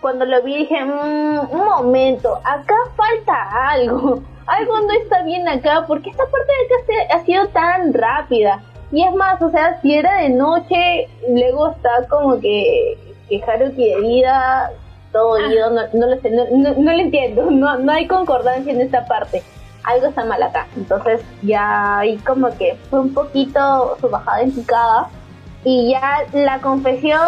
cuando 0.01 0.25
lo 0.25 0.41
vi 0.43 0.59
dije, 0.59 0.83
mm, 0.83 1.51
un 1.51 1.65
momento, 1.65 2.39
acá 2.43 2.75
falta 2.95 3.69
algo, 3.69 4.21
algo 4.47 4.79
no 4.79 4.93
está 4.93 5.23
bien 5.23 5.47
acá, 5.47 5.85
porque 5.87 6.09
esta 6.09 6.25
parte 6.25 6.51
de 6.51 7.03
acá 7.03 7.15
ha 7.15 7.25
sido 7.25 7.47
tan 7.49 7.93
rápida. 7.93 8.63
Y 8.91 9.05
es 9.05 9.13
más, 9.13 9.41
o 9.41 9.49
sea, 9.51 9.79
si 9.81 9.93
era 9.93 10.17
de 10.17 10.29
noche, 10.29 11.07
luego 11.29 11.71
está 11.71 12.07
como 12.09 12.39
que, 12.41 12.97
que 13.29 13.41
Haruki 13.41 13.89
de 13.89 14.01
vida 14.01 14.71
todo 15.11 15.35
ah. 15.35 15.51
ido, 15.51 15.69
no, 15.71 15.81
no, 15.93 16.07
lo 16.07 16.21
sé, 16.21 16.31
no, 16.31 16.45
no, 16.49 16.93
lo 16.93 16.99
entiendo, 16.99 17.49
no, 17.51 17.77
no 17.77 17.91
hay 17.91 18.07
concordancia 18.07 18.71
en 18.71 18.81
esta 18.81 19.05
parte. 19.05 19.43
Algo 19.83 20.07
está 20.07 20.25
mal 20.25 20.41
acá. 20.43 20.67
Entonces 20.75 21.21
ya 21.41 21.99
ahí 21.99 22.17
como 22.17 22.49
que 22.57 22.77
fue 22.89 22.99
un 22.99 23.13
poquito 23.13 23.97
su 23.99 24.09
bajada 24.09 24.41
en 24.41 24.51
picada 24.51 25.09
y 25.63 25.91
ya 25.91 26.25
la 26.33 26.59
confesión 26.59 27.19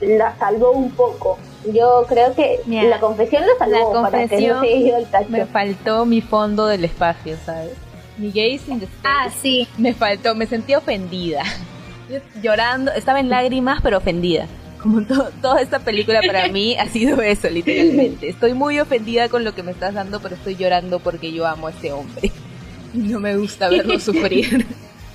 la 0.00 0.36
salvó 0.36 0.72
un 0.72 0.90
poco. 0.90 1.38
Yo 1.72 2.04
creo 2.08 2.34
que 2.34 2.60
la 2.66 2.98
confesión 2.98 3.44
lo 3.46 3.56
salvó 3.56 3.94
la 3.94 4.10
confesión 4.10 4.58
para 4.58 4.68
que 4.68 4.88
el 4.88 5.28
Me 5.28 5.46
faltó 5.46 6.04
mi 6.04 6.20
fondo 6.20 6.66
del 6.66 6.84
espacio, 6.84 7.36
¿sabes? 7.44 7.72
Mi 8.18 8.28
gaze 8.28 8.70
in 8.70 8.80
the 8.80 8.88
Ah, 9.04 9.28
sí. 9.30 9.66
Me 9.78 9.94
faltó, 9.94 10.34
me 10.34 10.46
sentí 10.46 10.74
ofendida. 10.74 11.42
Llorando, 12.42 12.92
estaba 12.92 13.20
en 13.20 13.30
lágrimas, 13.30 13.80
pero 13.82 13.98
ofendida. 13.98 14.46
Como 14.82 15.02
toda 15.02 15.60
esta 15.60 15.78
película 15.78 16.20
para 16.26 16.48
mí 16.52 16.76
ha 16.76 16.88
sido 16.88 17.22
eso, 17.22 17.48
literalmente. 17.48 18.28
Estoy 18.28 18.52
muy 18.52 18.80
ofendida 18.80 19.28
con 19.28 19.44
lo 19.44 19.54
que 19.54 19.62
me 19.62 19.72
estás 19.72 19.94
dando, 19.94 20.20
pero 20.20 20.34
estoy 20.34 20.56
llorando 20.56 20.98
porque 20.98 21.32
yo 21.32 21.46
amo 21.46 21.68
a 21.68 21.70
este 21.70 21.92
hombre. 21.92 22.32
Y 22.92 22.98
no 22.98 23.20
me 23.20 23.36
gusta 23.36 23.68
verlo 23.68 23.98
sufrir. 24.00 24.66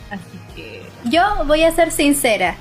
Así 0.09 0.39
que... 0.55 0.81
Yo 1.09 1.21
voy 1.45 1.63
a 1.63 1.71
ser 1.71 1.91
sincera. 1.91 2.55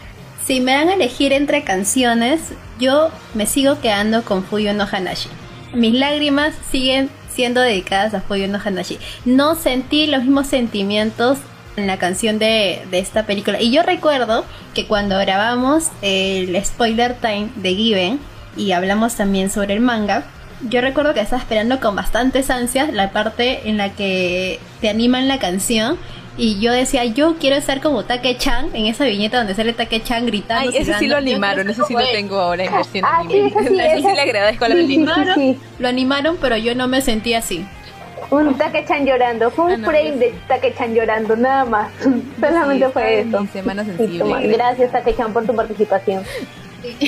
Si 0.45 0.61
me 0.61 0.73
dan 0.73 0.88
a 0.88 0.95
elegir 0.95 1.33
entre 1.33 1.64
canciones, 1.64 2.40
yo 2.79 3.11
me 3.35 3.47
sigo 3.47 3.81
quedando 3.81 4.23
con 4.23 4.45
Fuyo 4.45 4.73
no 4.75 4.87
Hanashi. 4.90 5.29
Mis 5.75 5.95
lágrimas 5.95 6.55
siguen 6.71 7.11
siendo 7.29 7.61
dedicadas 7.61 8.14
a 8.14 8.21
Fuyo 8.21 8.49
no 8.49 8.61
Hanashi. 8.64 8.99
No 9.25 9.55
sentí 9.55 10.07
los 10.07 10.23
mismos 10.23 10.47
sentimientos 10.47 11.38
en 11.38 11.56
la 11.77 11.99
canción 11.99 12.39
de, 12.39 12.83
de, 12.91 12.99
esta 12.99 13.27
película. 13.27 13.61
Y 13.61 13.71
yo 13.71 13.83
recuerdo 13.83 14.45
que 14.75 14.87
cuando 14.87 15.19
grabamos 15.19 15.91
el 16.01 16.59
spoiler 16.65 17.15
time 17.15 17.49
de 17.57 17.75
Given 17.75 18.21
y 18.57 18.73
hablamos 18.73 19.17
también 19.17 19.51
sobre 19.51 19.75
el 19.75 19.81
manga, 19.81 20.25
yo 20.62 20.81
recuerdo 20.81 21.12
que 21.15 21.21
estaba 21.21 21.41
esperando 21.41 21.81
con 21.81 21.95
bastantes 21.95 22.51
ansias 22.51 22.93
la 22.93 23.11
parte 23.11 23.69
en 23.69 23.77
la 23.77 23.91
que 23.91 24.59
te 24.81 24.89
animan 24.89 25.29
la 25.29 25.39
canción. 25.39 25.99
Y 26.39 26.61
yo 26.61 26.71
decía, 26.71 27.05
yo 27.07 27.37
quiero 27.39 27.57
estar 27.57 27.81
como 27.81 28.05
Take-chan 28.05 28.69
en 28.75 28.87
esa 28.87 29.05
viñeta 29.05 29.39
donde 29.39 29.55
sale 29.55 29.73
Take-chan 29.73 30.27
gritando. 30.27 30.71
Ay, 30.71 30.77
ese 30.77 30.93
sí 30.99 31.07
lo 31.07 31.17
animaron, 31.17 31.69
ese 31.71 31.83
sí 31.89 31.95
lo 31.95 32.07
tengo 32.12 32.39
ahora 32.39 32.65
en 32.65 32.73
versión 32.77 33.05
ah, 33.07 33.21
anime. 33.21 33.51
Sí, 33.51 33.57
sí, 33.59 34.03
sí, 34.03 34.15
le 34.15 34.21
agradezco 34.21 34.65
a 34.67 34.69
la 34.69 34.75
animaron, 34.75 35.59
Lo 35.79 35.89
animaron, 35.89 36.37
pero 36.39 36.59
yo 36.59 36.75
no 36.75 36.89
me 36.89 37.01
sentí 37.01 37.33
así. 37.33 37.67
Un 38.31 38.57
Take-chan 38.57 39.07
llorando, 39.07 39.51
fue 39.51 39.75
un 39.75 39.85
ah, 39.85 39.89
frame 39.89 40.17
de 40.17 40.35
Take-chan 40.49 40.95
llorando, 40.95 41.37
nada 41.37 41.65
más. 41.65 41.93
Solamente 42.41 42.89
fue 42.91 43.21
eso. 43.21 43.47
Semana 43.53 43.85
sensible. 43.85 44.49
Gracias 44.49 44.93
Take-chan 44.93 45.33
por 45.33 45.47
tu 45.47 45.55
participación. 45.55 46.25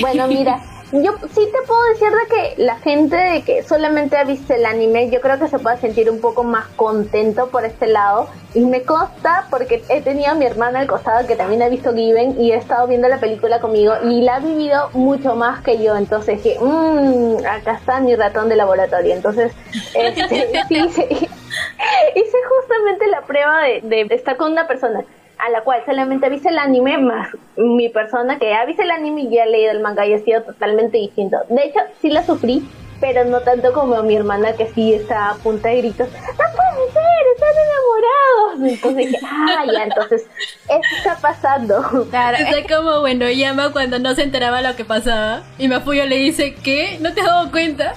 Bueno, 0.01 0.27
mira, 0.27 0.59
yo 0.91 1.13
sí 1.33 1.47
te 1.51 1.67
puedo 1.67 1.81
decir 1.93 2.09
de 2.09 2.27
que 2.27 2.63
la 2.63 2.75
gente 2.77 3.15
de 3.15 3.41
que 3.43 3.63
solamente 3.63 4.17
ha 4.17 4.23
visto 4.23 4.53
el 4.53 4.65
anime, 4.65 5.09
yo 5.09 5.21
creo 5.21 5.37
que 5.37 5.47
se 5.47 5.59
puede 5.59 5.77
sentir 5.77 6.09
un 6.09 6.19
poco 6.19 6.43
más 6.43 6.67
contento 6.69 7.49
por 7.49 7.63
este 7.65 7.87
lado. 7.87 8.29
Y 8.55 8.61
me 8.61 8.81
consta 8.81 9.45
porque 9.51 9.83
he 9.89 10.01
tenido 10.01 10.31
a 10.31 10.33
mi 10.33 10.45
hermana 10.45 10.79
al 10.79 10.87
costado 10.87 11.27
que 11.27 11.35
también 11.35 11.61
ha 11.61 11.69
visto 11.69 11.93
Given 11.93 12.41
y 12.41 12.51
he 12.51 12.55
estado 12.55 12.87
viendo 12.87 13.07
la 13.07 13.19
película 13.19 13.59
conmigo 13.59 13.93
y 14.03 14.21
la 14.21 14.37
ha 14.37 14.39
vivido 14.39 14.89
mucho 14.93 15.35
más 15.35 15.61
que 15.61 15.81
yo. 15.81 15.95
Entonces 15.95 16.41
que, 16.41 16.57
mmm, 16.59 17.45
acá 17.45 17.73
está 17.73 17.99
mi 17.99 18.15
ratón 18.15 18.49
de 18.49 18.55
laboratorio. 18.55 19.13
Entonces, 19.13 19.53
este, 19.93 20.49
sí, 20.67 20.89
sí, 20.89 21.07
hice 22.15 22.37
justamente 22.49 23.07
la 23.07 23.21
prueba 23.21 23.61
de, 23.63 24.05
de 24.05 24.15
estar 24.15 24.37
con 24.37 24.51
una 24.51 24.67
persona 24.67 25.03
a 25.39 25.49
la 25.49 25.61
cual 25.61 25.81
solamente 25.85 26.25
ha 26.25 26.29
visto 26.29 26.49
el 26.49 26.57
anime, 26.57 26.97
más 26.97 27.29
mi 27.55 27.89
persona 27.89 28.37
que 28.37 28.53
ha 28.53 28.65
visto 28.65 28.83
el 28.83 28.91
anime 28.91 29.21
y 29.21 29.29
ya 29.29 29.43
ha 29.43 29.45
leído 29.45 29.71
el 29.71 29.79
manga 29.79 30.05
y 30.05 30.13
ha 30.13 30.19
sido 30.19 30.43
totalmente 30.43 30.97
distinto. 30.97 31.37
De 31.49 31.63
hecho, 31.63 31.79
sí 32.01 32.09
la 32.09 32.23
sufrí, 32.23 32.67
pero 32.99 33.25
no 33.25 33.39
tanto 33.41 33.73
como 33.73 34.01
mi 34.03 34.15
hermana 34.15 34.53
que 34.53 34.67
sí 34.67 34.93
está 34.93 35.31
a 35.31 35.35
punta 35.35 35.69
de 35.69 35.77
gritos. 35.77 36.09
¡No 36.09 36.35
puede 36.35 36.91
ser! 36.91 37.19
¡Están 37.35 37.55
enamorados! 37.67 38.73
Entonces 38.73 39.07
dije, 39.07 39.17
¡ah, 39.25 39.65
ya! 39.71 39.83
Entonces, 39.83 40.27
eso 40.67 40.95
está 40.97 41.17
pasando. 41.21 42.07
Claro. 42.09 42.37
Es 42.57 42.67
como, 42.67 42.99
bueno, 42.99 43.29
llama 43.29 43.71
cuando 43.71 43.99
no 43.99 44.13
se 44.15 44.23
enteraba 44.23 44.61
lo 44.61 44.75
que 44.75 44.85
pasaba. 44.85 45.43
Y 45.57 45.67
Mafuyo 45.67 46.05
le 46.05 46.17
dice, 46.17 46.55
¿qué? 46.55 46.97
¿No 46.99 47.13
te 47.13 47.21
has 47.21 47.27
dado 47.27 47.51
cuenta? 47.51 47.93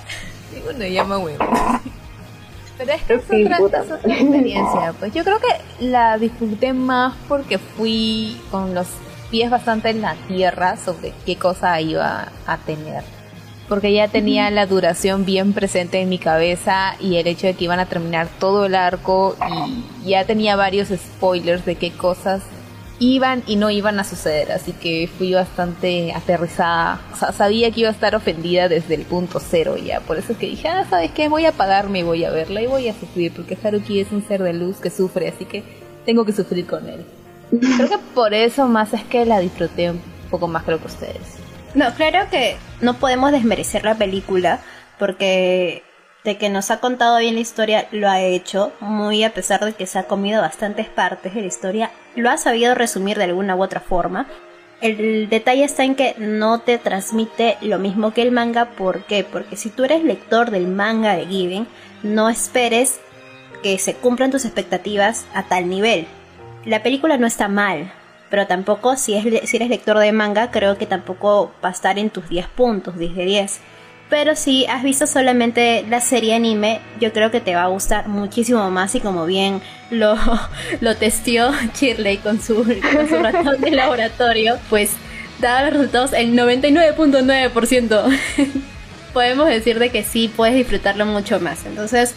Y 0.57 0.61
bueno, 0.61 0.85
llama, 0.87 1.16
bueno. 1.16 1.38
Pero 2.84 3.20
es 3.20 3.24
que 3.26 3.42
es, 3.42 3.60
otra, 3.60 3.80
experiencia. 3.80 4.94
Pues 4.98 5.12
yo 5.14 5.24
creo 5.24 5.38
que 5.38 5.84
la 5.84 6.18
disfruté 6.18 6.72
más 6.72 7.14
porque 7.28 7.58
fui 7.58 8.40
con 8.50 8.74
los 8.74 8.86
pies 9.30 9.50
bastante 9.50 9.90
en 9.90 10.02
la 10.02 10.14
tierra 10.28 10.76
sobre 10.76 11.12
qué 11.24 11.36
cosa 11.36 11.80
iba 11.80 12.28
a 12.46 12.58
tener. 12.58 13.02
Porque 13.68 13.92
ya 13.92 14.08
tenía 14.08 14.50
la 14.50 14.66
duración 14.66 15.24
bien 15.24 15.52
presente 15.52 16.00
en 16.00 16.08
mi 16.08 16.18
cabeza 16.18 16.94
y 17.00 17.16
el 17.16 17.26
hecho 17.26 17.46
de 17.46 17.54
que 17.54 17.64
iban 17.64 17.80
a 17.80 17.86
terminar 17.86 18.28
todo 18.38 18.66
el 18.66 18.74
arco 18.74 19.36
y 20.04 20.10
ya 20.10 20.24
tenía 20.24 20.56
varios 20.56 20.88
spoilers 20.88 21.64
de 21.64 21.76
qué 21.76 21.90
cosas 21.90 22.42
iban 23.02 23.42
y 23.46 23.56
no 23.56 23.70
iban 23.70 23.98
a 23.98 24.04
suceder, 24.04 24.52
así 24.52 24.72
que 24.72 25.08
fui 25.18 25.34
bastante 25.34 26.12
aterrizada. 26.12 27.00
sabía 27.32 27.70
que 27.70 27.80
iba 27.80 27.88
a 27.88 27.92
estar 27.92 28.14
ofendida 28.14 28.68
desde 28.68 28.94
el 28.94 29.02
punto 29.02 29.40
cero 29.40 29.76
ya, 29.76 30.00
por 30.00 30.18
eso 30.18 30.32
es 30.32 30.38
que 30.38 30.46
dije, 30.46 30.68
ah, 30.68 30.86
¿sabes 30.88 31.10
qué? 31.10 31.28
Voy 31.28 31.44
a 31.44 31.50
apagarme 31.50 32.00
y 32.00 32.02
voy 32.02 32.24
a 32.24 32.30
verla 32.30 32.62
y 32.62 32.66
voy 32.66 32.88
a 32.88 32.94
sufrir, 32.94 33.32
porque 33.32 33.58
Haruki 33.62 34.00
es 34.00 34.12
un 34.12 34.26
ser 34.26 34.42
de 34.42 34.52
luz 34.52 34.76
que 34.76 34.90
sufre, 34.90 35.28
así 35.28 35.44
que 35.44 35.64
tengo 36.06 36.24
que 36.24 36.32
sufrir 36.32 36.66
con 36.66 36.88
él. 36.88 37.04
Creo 37.76 37.88
que 37.88 37.98
por 38.14 38.34
eso 38.34 38.66
más 38.68 38.94
es 38.94 39.02
que 39.04 39.26
la 39.26 39.40
disfruté 39.40 39.90
un 39.90 40.00
poco 40.30 40.46
más 40.46 40.66
lo 40.68 40.78
que 40.78 40.86
ustedes. 40.86 41.42
No, 41.74 41.92
claro 41.94 42.28
que 42.30 42.56
no 42.80 42.94
podemos 42.94 43.32
desmerecer 43.32 43.84
la 43.84 43.96
película, 43.96 44.60
porque 44.98 45.82
de 46.24 46.38
que 46.38 46.48
nos 46.48 46.70
ha 46.70 46.78
contado 46.80 47.18
bien 47.18 47.35
la 47.35 47.40
historia, 47.40 47.88
lo 47.90 48.08
ha 48.08 48.20
hecho, 48.20 48.72
muy 48.80 49.24
a 49.24 49.35
pesar 49.35 49.64
de 49.64 49.72
que 49.72 49.87
se 49.87 49.98
ha 49.98 50.04
comido 50.04 50.40
bastantes 50.40 50.88
partes 50.88 51.35
de 51.35 51.40
la 51.40 51.46
historia, 51.46 51.90
lo 52.14 52.30
ha 52.30 52.37
sabido 52.37 52.74
resumir 52.74 53.18
de 53.18 53.24
alguna 53.24 53.56
u 53.56 53.62
otra 53.62 53.80
forma. 53.80 54.26
El 54.80 55.28
detalle 55.28 55.64
está 55.64 55.85
en 55.85 55.94
que 55.94 56.14
no 56.18 56.61
te 56.61 56.78
transmite 56.78 57.56
lo 57.61 57.78
mismo 57.78 58.12
que 58.12 58.22
el 58.22 58.32
manga, 58.32 58.70
¿por 58.70 59.04
qué? 59.04 59.24
Porque 59.24 59.56
si 59.56 59.70
tú 59.70 59.85
eres 59.85 60.02
lector 60.02 60.50
del 60.50 60.66
manga 60.66 61.16
de 61.16 61.26
Given, 61.26 61.66
no 62.02 62.28
esperes 62.28 63.00
que 63.62 63.78
se 63.78 63.94
cumplan 63.94 64.32
tus 64.32 64.44
expectativas 64.44 65.24
a 65.35 65.44
tal 65.44 65.68
nivel. 65.68 66.06
La 66.64 66.82
película 66.82 67.16
no 67.16 67.26
está 67.26 67.48
mal, 67.48 67.92
pero 68.28 68.46
tampoco 68.46 68.96
si, 68.96 69.14
es, 69.14 69.48
si 69.48 69.56
eres 69.56 69.68
lector 69.68 69.98
de 69.98 70.11
manga, 70.11 70.50
creo 70.50 70.78
que 70.78 70.87
tampoco 70.87 71.52
va 71.64 71.68
a 71.68 71.72
estar 71.72 71.98
en 71.98 72.11
tus 72.11 72.28
10 72.28 72.46
puntos, 72.48 72.98
10 72.98 73.14
de 73.14 73.24
10 73.24 73.61
pero 74.12 74.37
si 74.37 74.66
has 74.66 74.83
visto 74.83 75.07
solamente 75.07 75.87
la 75.88 76.03
serie 76.03 76.35
anime, 76.35 76.83
yo 77.01 77.14
creo 77.14 77.31
que 77.31 77.40
te 77.40 77.55
va 77.55 77.62
a 77.62 77.68
gustar 77.68 78.09
muchísimo 78.09 78.70
más 78.70 78.94
y 78.94 79.01
como 79.01 79.25
bien 79.25 79.62
lo, 79.88 80.18
lo 80.83 80.96
testió 80.96 81.51
Shirley 81.75 82.18
con 82.18 82.42
su, 82.42 82.57
con 82.57 83.09
su 83.09 83.16
ratón 83.22 83.59
de 83.62 83.70
laboratorio, 83.70 84.59
pues 84.68 84.90
daba 85.40 85.62
los 85.62 85.72
resultados 85.72 86.12
el 86.12 86.35
99.9%. 86.35 88.18
Podemos 89.14 89.48
decir 89.48 89.79
de 89.79 89.88
que 89.88 90.05
sí 90.05 90.29
puedes 90.29 90.57
disfrutarlo 90.57 91.07
mucho 91.07 91.40
más. 91.40 91.64
Entonces, 91.64 92.14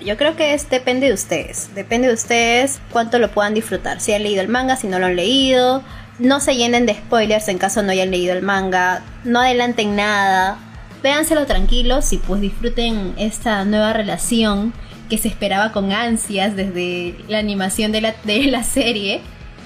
yo 0.00 0.16
creo 0.16 0.36
que 0.36 0.54
es, 0.54 0.70
depende 0.70 1.08
de 1.08 1.12
ustedes. 1.12 1.74
Depende 1.74 2.08
de 2.08 2.14
ustedes 2.14 2.80
cuánto 2.90 3.18
lo 3.18 3.30
puedan 3.30 3.52
disfrutar. 3.52 4.00
Si 4.00 4.14
han 4.14 4.22
leído 4.22 4.40
el 4.40 4.48
manga, 4.48 4.76
si 4.76 4.86
no 4.86 4.98
lo 4.98 5.04
han 5.04 5.16
leído. 5.16 5.82
No 6.18 6.40
se 6.40 6.56
llenen 6.56 6.86
de 6.86 6.94
spoilers 6.94 7.48
en 7.48 7.58
caso 7.58 7.82
no 7.82 7.92
hayan 7.92 8.10
leído 8.10 8.32
el 8.32 8.40
manga. 8.40 9.02
No 9.24 9.40
adelanten 9.40 9.94
nada 9.94 10.58
véanselo 11.04 11.44
tranquilos 11.44 12.14
y 12.14 12.16
pues 12.16 12.40
disfruten 12.40 13.12
esta 13.18 13.66
nueva 13.66 13.92
relación 13.92 14.72
que 15.10 15.18
se 15.18 15.28
esperaba 15.28 15.70
con 15.70 15.92
ansias 15.92 16.56
desde 16.56 17.14
la 17.28 17.38
animación 17.38 17.92
de 17.92 18.00
la, 18.00 18.14
de 18.24 18.46
la 18.46 18.64
serie. 18.64 19.20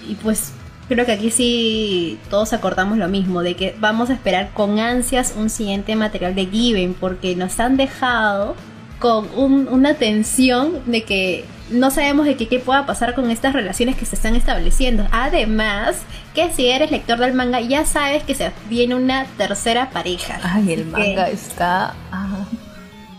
Y 0.08 0.16
pues 0.16 0.52
creo 0.88 1.06
que 1.06 1.12
aquí 1.12 1.30
sí 1.30 2.18
todos 2.28 2.52
acordamos 2.52 2.98
lo 2.98 3.06
mismo, 3.06 3.42
de 3.42 3.54
que 3.54 3.76
vamos 3.78 4.10
a 4.10 4.14
esperar 4.14 4.50
con 4.52 4.80
ansias 4.80 5.34
un 5.36 5.48
siguiente 5.48 5.94
material 5.94 6.34
de 6.34 6.46
Given, 6.46 6.94
porque 6.94 7.36
nos 7.36 7.60
han 7.60 7.76
dejado 7.76 8.56
con 8.98 9.28
una 9.38 9.94
tensión 9.94 10.80
de 10.86 11.04
que 11.04 11.44
no 11.70 11.92
sabemos 11.92 12.26
de 12.26 12.36
qué, 12.36 12.58
pueda 12.58 12.84
pasar 12.84 13.14
con 13.14 13.30
estas 13.30 13.52
relaciones 13.52 13.96
que 13.96 14.06
se 14.06 14.16
están 14.16 14.34
estableciendo. 14.34 15.06
Además, 15.12 15.98
que 16.38 16.52
si 16.52 16.68
eres 16.68 16.92
lector 16.92 17.18
del 17.18 17.34
manga, 17.34 17.60
ya 17.60 17.84
sabes 17.84 18.22
que 18.22 18.32
se 18.32 18.52
viene 18.68 18.94
una 18.94 19.24
tercera 19.36 19.90
pareja. 19.90 20.38
Ay, 20.44 20.72
el 20.72 20.86
manga 20.86 21.28
está. 21.28 21.96
Ah. 22.12 22.44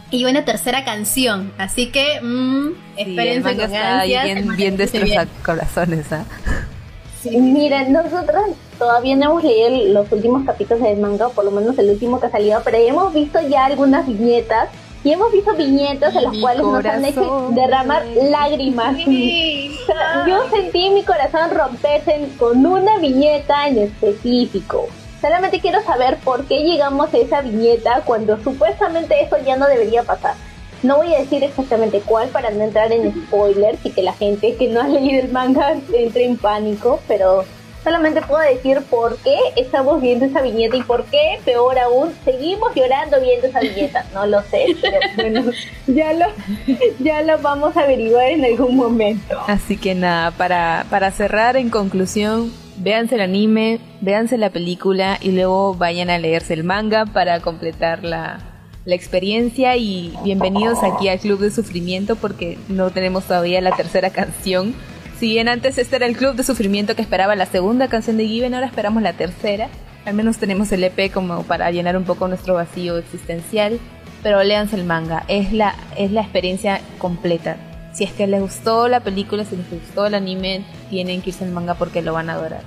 Y 0.09 0.23
una 0.23 0.45
tercera 0.45 0.85
canción. 0.85 1.51
Así 1.57 1.91
que, 1.91 2.21
mmm, 2.21 2.69
espérense 2.95 3.57
con 3.57 3.73
está 3.73 4.03
bien, 4.05 4.55
bien 4.55 4.77
destroza 4.77 5.27
corazones. 5.43 6.05
¿ah? 6.13 6.23
Miren, 7.25 7.91
nosotros 7.91 8.55
todavía 8.77 9.17
no 9.17 9.31
hemos 9.31 9.43
leído 9.43 9.93
los 9.93 10.09
últimos 10.13 10.45
capítulos 10.45 10.81
del 10.81 10.99
manga, 10.99 11.27
por 11.27 11.43
lo 11.43 11.51
menos 11.51 11.77
el 11.77 11.89
último 11.89 12.21
que 12.21 12.27
ha 12.27 12.31
salido, 12.31 12.61
pero 12.63 12.77
hemos 12.77 13.13
visto 13.13 13.39
ya 13.49 13.65
algunas 13.65 14.07
viñetas 14.07 14.69
y 15.03 15.11
hemos 15.11 15.31
visto 15.31 15.53
viñetas 15.55 16.15
en 16.15 16.23
las 16.23 16.37
cuales 16.37 16.63
nos 16.63 16.85
han 16.85 17.05
hecho 17.05 17.49
derramar 17.51 18.05
lágrimas. 18.29 18.97
Yo 20.27 20.49
sentí 20.49 20.89
mi 20.89 21.03
corazón 21.03 21.51
romperse 21.51 22.29
con 22.37 22.65
una 22.65 22.97
viñeta 22.97 23.67
en 23.67 23.79
específico. 23.79 24.87
Solamente 25.21 25.59
quiero 25.59 25.81
saber 25.83 26.17
por 26.17 26.45
qué 26.45 26.59
llegamos 26.59 27.13
a 27.13 27.17
esa 27.17 27.41
viñeta 27.41 28.01
cuando 28.05 28.41
supuestamente 28.43 29.21
eso 29.21 29.37
ya 29.45 29.57
no 29.57 29.67
debería 29.67 30.03
pasar. 30.03 30.35
No 30.81 30.97
voy 30.97 31.13
a 31.13 31.19
decir 31.19 31.43
exactamente 31.43 32.01
cuál 32.05 32.29
para 32.29 32.51
no 32.51 32.63
entrar 32.63 32.91
en 32.93 33.13
spoilers 33.25 33.85
y 33.85 33.91
que 33.91 34.01
la 34.01 34.13
gente 34.13 34.55
que 34.55 34.69
no 34.69 34.81
ha 34.81 34.87
leído 34.87 35.21
el 35.25 35.31
manga 35.31 35.75
entre 35.93 36.25
en 36.25 36.37
pánico, 36.37 37.01
pero 37.07 37.43
Solamente 37.83 38.21
puedo 38.21 38.41
decir 38.43 38.79
por 38.89 39.17
qué 39.17 39.37
estamos 39.55 40.01
viendo 40.01 40.25
esa 40.25 40.41
viñeta 40.41 40.75
y 40.75 40.83
por 40.83 41.05
qué, 41.05 41.39
peor 41.45 41.79
aún, 41.79 42.13
seguimos 42.25 42.75
llorando 42.75 43.21
viendo 43.21 43.47
esa 43.47 43.61
viñeta. 43.61 44.05
No 44.13 44.25
lo 44.25 44.41
sé, 44.43 44.75
pero 44.81 44.99
bueno, 45.15 45.51
ya 45.87 46.13
lo, 46.13 46.25
ya 46.99 47.21
lo 47.21 47.37
vamos 47.39 47.77
a 47.77 47.81
averiguar 47.81 48.31
en 48.31 48.43
algún 48.43 48.75
momento. 48.75 49.39
Así 49.47 49.77
que 49.77 49.95
nada, 49.95 50.31
para, 50.31 50.85
para 50.89 51.11
cerrar 51.11 51.55
en 51.55 51.69
conclusión, 51.69 52.51
véanse 52.77 53.15
el 53.15 53.21
anime, 53.21 53.79
véanse 54.01 54.37
la 54.37 54.49
película 54.49 55.17
y 55.21 55.31
luego 55.31 55.73
vayan 55.73 56.09
a 56.09 56.17
leerse 56.17 56.53
el 56.53 56.65
manga 56.65 57.05
para 57.05 57.39
completar 57.39 58.03
la, 58.03 58.39
la 58.85 58.95
experiencia 58.95 59.77
y 59.77 60.13
bienvenidos 60.23 60.79
aquí 60.83 61.07
al 61.09 61.19
Club 61.19 61.39
de 61.39 61.51
Sufrimiento 61.51 62.15
porque 62.15 62.57
no 62.67 62.89
tenemos 62.89 63.25
todavía 63.25 63.61
la 63.61 63.75
tercera 63.75 64.09
canción 64.09 64.73
si 65.19 65.27
bien 65.27 65.49
antes 65.49 65.77
este 65.77 65.97
era 65.97 66.05
el 66.05 66.15
club 66.15 66.35
de 66.35 66.43
sufrimiento 66.43 66.95
que 66.95 67.01
esperaba 67.01 67.35
la 67.35 67.45
segunda 67.45 67.89
canción 67.89 68.15
de 68.15 68.25
Given, 68.25 68.53
ahora 68.53 68.67
esperamos 68.67 69.03
la 69.03 69.11
tercera. 69.11 69.67
Al 70.05 70.13
menos 70.13 70.37
tenemos 70.37 70.71
el 70.71 70.81
EP 70.81 71.11
como 71.11 71.43
para 71.43 71.69
llenar 71.71 71.97
un 71.97 72.05
poco 72.05 72.29
nuestro 72.29 72.53
vacío 72.53 72.97
existencial. 72.97 73.79
Pero 74.23 74.41
léanse 74.43 74.77
el 74.77 74.85
manga, 74.85 75.25
es 75.27 75.51
la, 75.51 75.75
es 75.97 76.11
la 76.11 76.21
experiencia 76.21 76.79
completa. 76.97 77.57
Si 77.93 78.05
es 78.05 78.13
que 78.13 78.27
les 78.27 78.39
gustó 78.39 78.87
la 78.87 79.01
película, 79.01 79.43
si 79.43 79.57
les 79.57 79.69
gustó 79.69 80.05
el 80.05 80.15
anime, 80.15 80.63
tienen 80.89 81.21
que 81.21 81.31
irse 81.31 81.43
al 81.43 81.51
manga 81.51 81.73
porque 81.73 82.01
lo 82.01 82.13
van 82.13 82.29
a 82.29 82.33
adorar. 82.33 82.61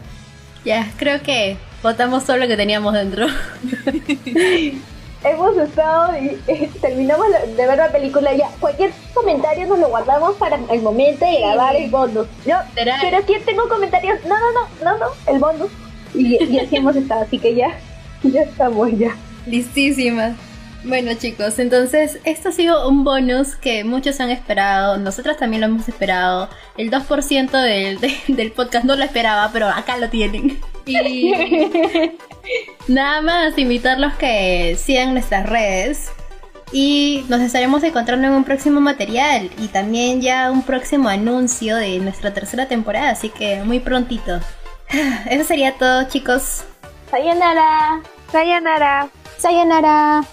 Ya, 0.65 0.91
creo 0.99 1.23
que 1.23 1.57
votamos 1.83 2.25
todo 2.25 2.37
lo 2.37 2.47
que 2.47 2.57
teníamos 2.57 2.93
dentro. 2.93 3.27
hemos 5.25 5.57
estado 5.57 6.13
y 6.17 6.67
terminamos 6.81 7.27
de 7.57 7.67
ver 7.67 7.77
la 7.77 7.91
película 7.91 8.35
ya. 8.35 8.49
Cualquier 8.61 8.93
comentario 9.15 9.67
nos 9.67 9.79
lo 9.79 9.89
guardamos 9.89 10.37
para 10.37 10.59
el 10.71 10.83
momento 10.83 11.25
de 11.25 11.41
grabar 11.41 11.77
el 11.77 11.91
bonus. 11.91 12.27
Yo, 12.47 12.57
pero 12.75 12.93
¿quién 13.27 13.45
tengo 13.45 13.69
comentarios? 13.69 14.19
No, 14.25 14.37
no, 14.39 14.53
no, 14.53 14.85
no, 14.85 14.99
no, 14.99 15.07
el 15.33 15.39
bonus. 15.39 15.71
Y, 16.15 16.43
y 16.45 16.59
así 16.59 16.77
hemos 16.77 16.97
estado, 16.97 17.23
así 17.23 17.39
que 17.39 17.55
ya, 17.55 17.79
ya 18.23 18.43
estamos 18.43 18.91
ya. 18.99 19.17
Listísimas. 19.47 20.35
Bueno 20.85 21.15
chicos, 21.15 21.61
entonces 21.61 22.19
esto 22.25 22.49
ha 22.49 22.53
sido 22.53 22.89
un 22.89 23.05
bonus 23.05 23.55
que 23.55 23.85
muchos 23.85 24.19
han 24.19 24.31
esperado, 24.31 24.99
nosotras 24.99 25.37
también 25.37 25.61
lo 25.61 25.69
hemos 25.69 25.89
esperado, 25.89 26.49
el 26.77 26.91
2% 26.91 27.51
del, 27.53 28.01
del 28.37 28.51
podcast 28.51 28.85
no 28.85 28.97
lo 28.97 29.05
esperaba, 29.05 29.51
pero 29.53 29.69
acá 29.69 29.97
lo 29.99 30.09
tienen. 30.09 30.59
Y 30.85 31.01
nada 32.89 33.21
más 33.21 33.59
invitarlos 33.59 34.15
que 34.15 34.77
sigan 34.79 35.13
nuestras 35.13 35.49
redes 35.49 36.11
y 36.73 37.25
nos 37.29 37.41
estaremos 37.41 37.83
encontrando 37.83 38.27
en 38.27 38.33
un 38.33 38.45
próximo 38.45 38.81
material 38.81 39.51
y 39.59 39.69
también 39.69 40.21
ya 40.21 40.51
un 40.51 40.63
próximo 40.63 41.09
anuncio 41.09 41.77
de 41.77 41.99
nuestra 41.99 42.33
tercera 42.33 42.67
temporada, 42.67 43.11
así 43.11 43.29
que 43.29 43.63
muy 43.63 43.79
prontito. 43.79 44.41
Eso 45.31 45.45
sería 45.45 45.75
todo 45.75 46.05
chicos. 46.09 46.65
Sayonara. 47.11 48.01
Sayonara. 48.31 49.09
Sayonara. 49.37 50.25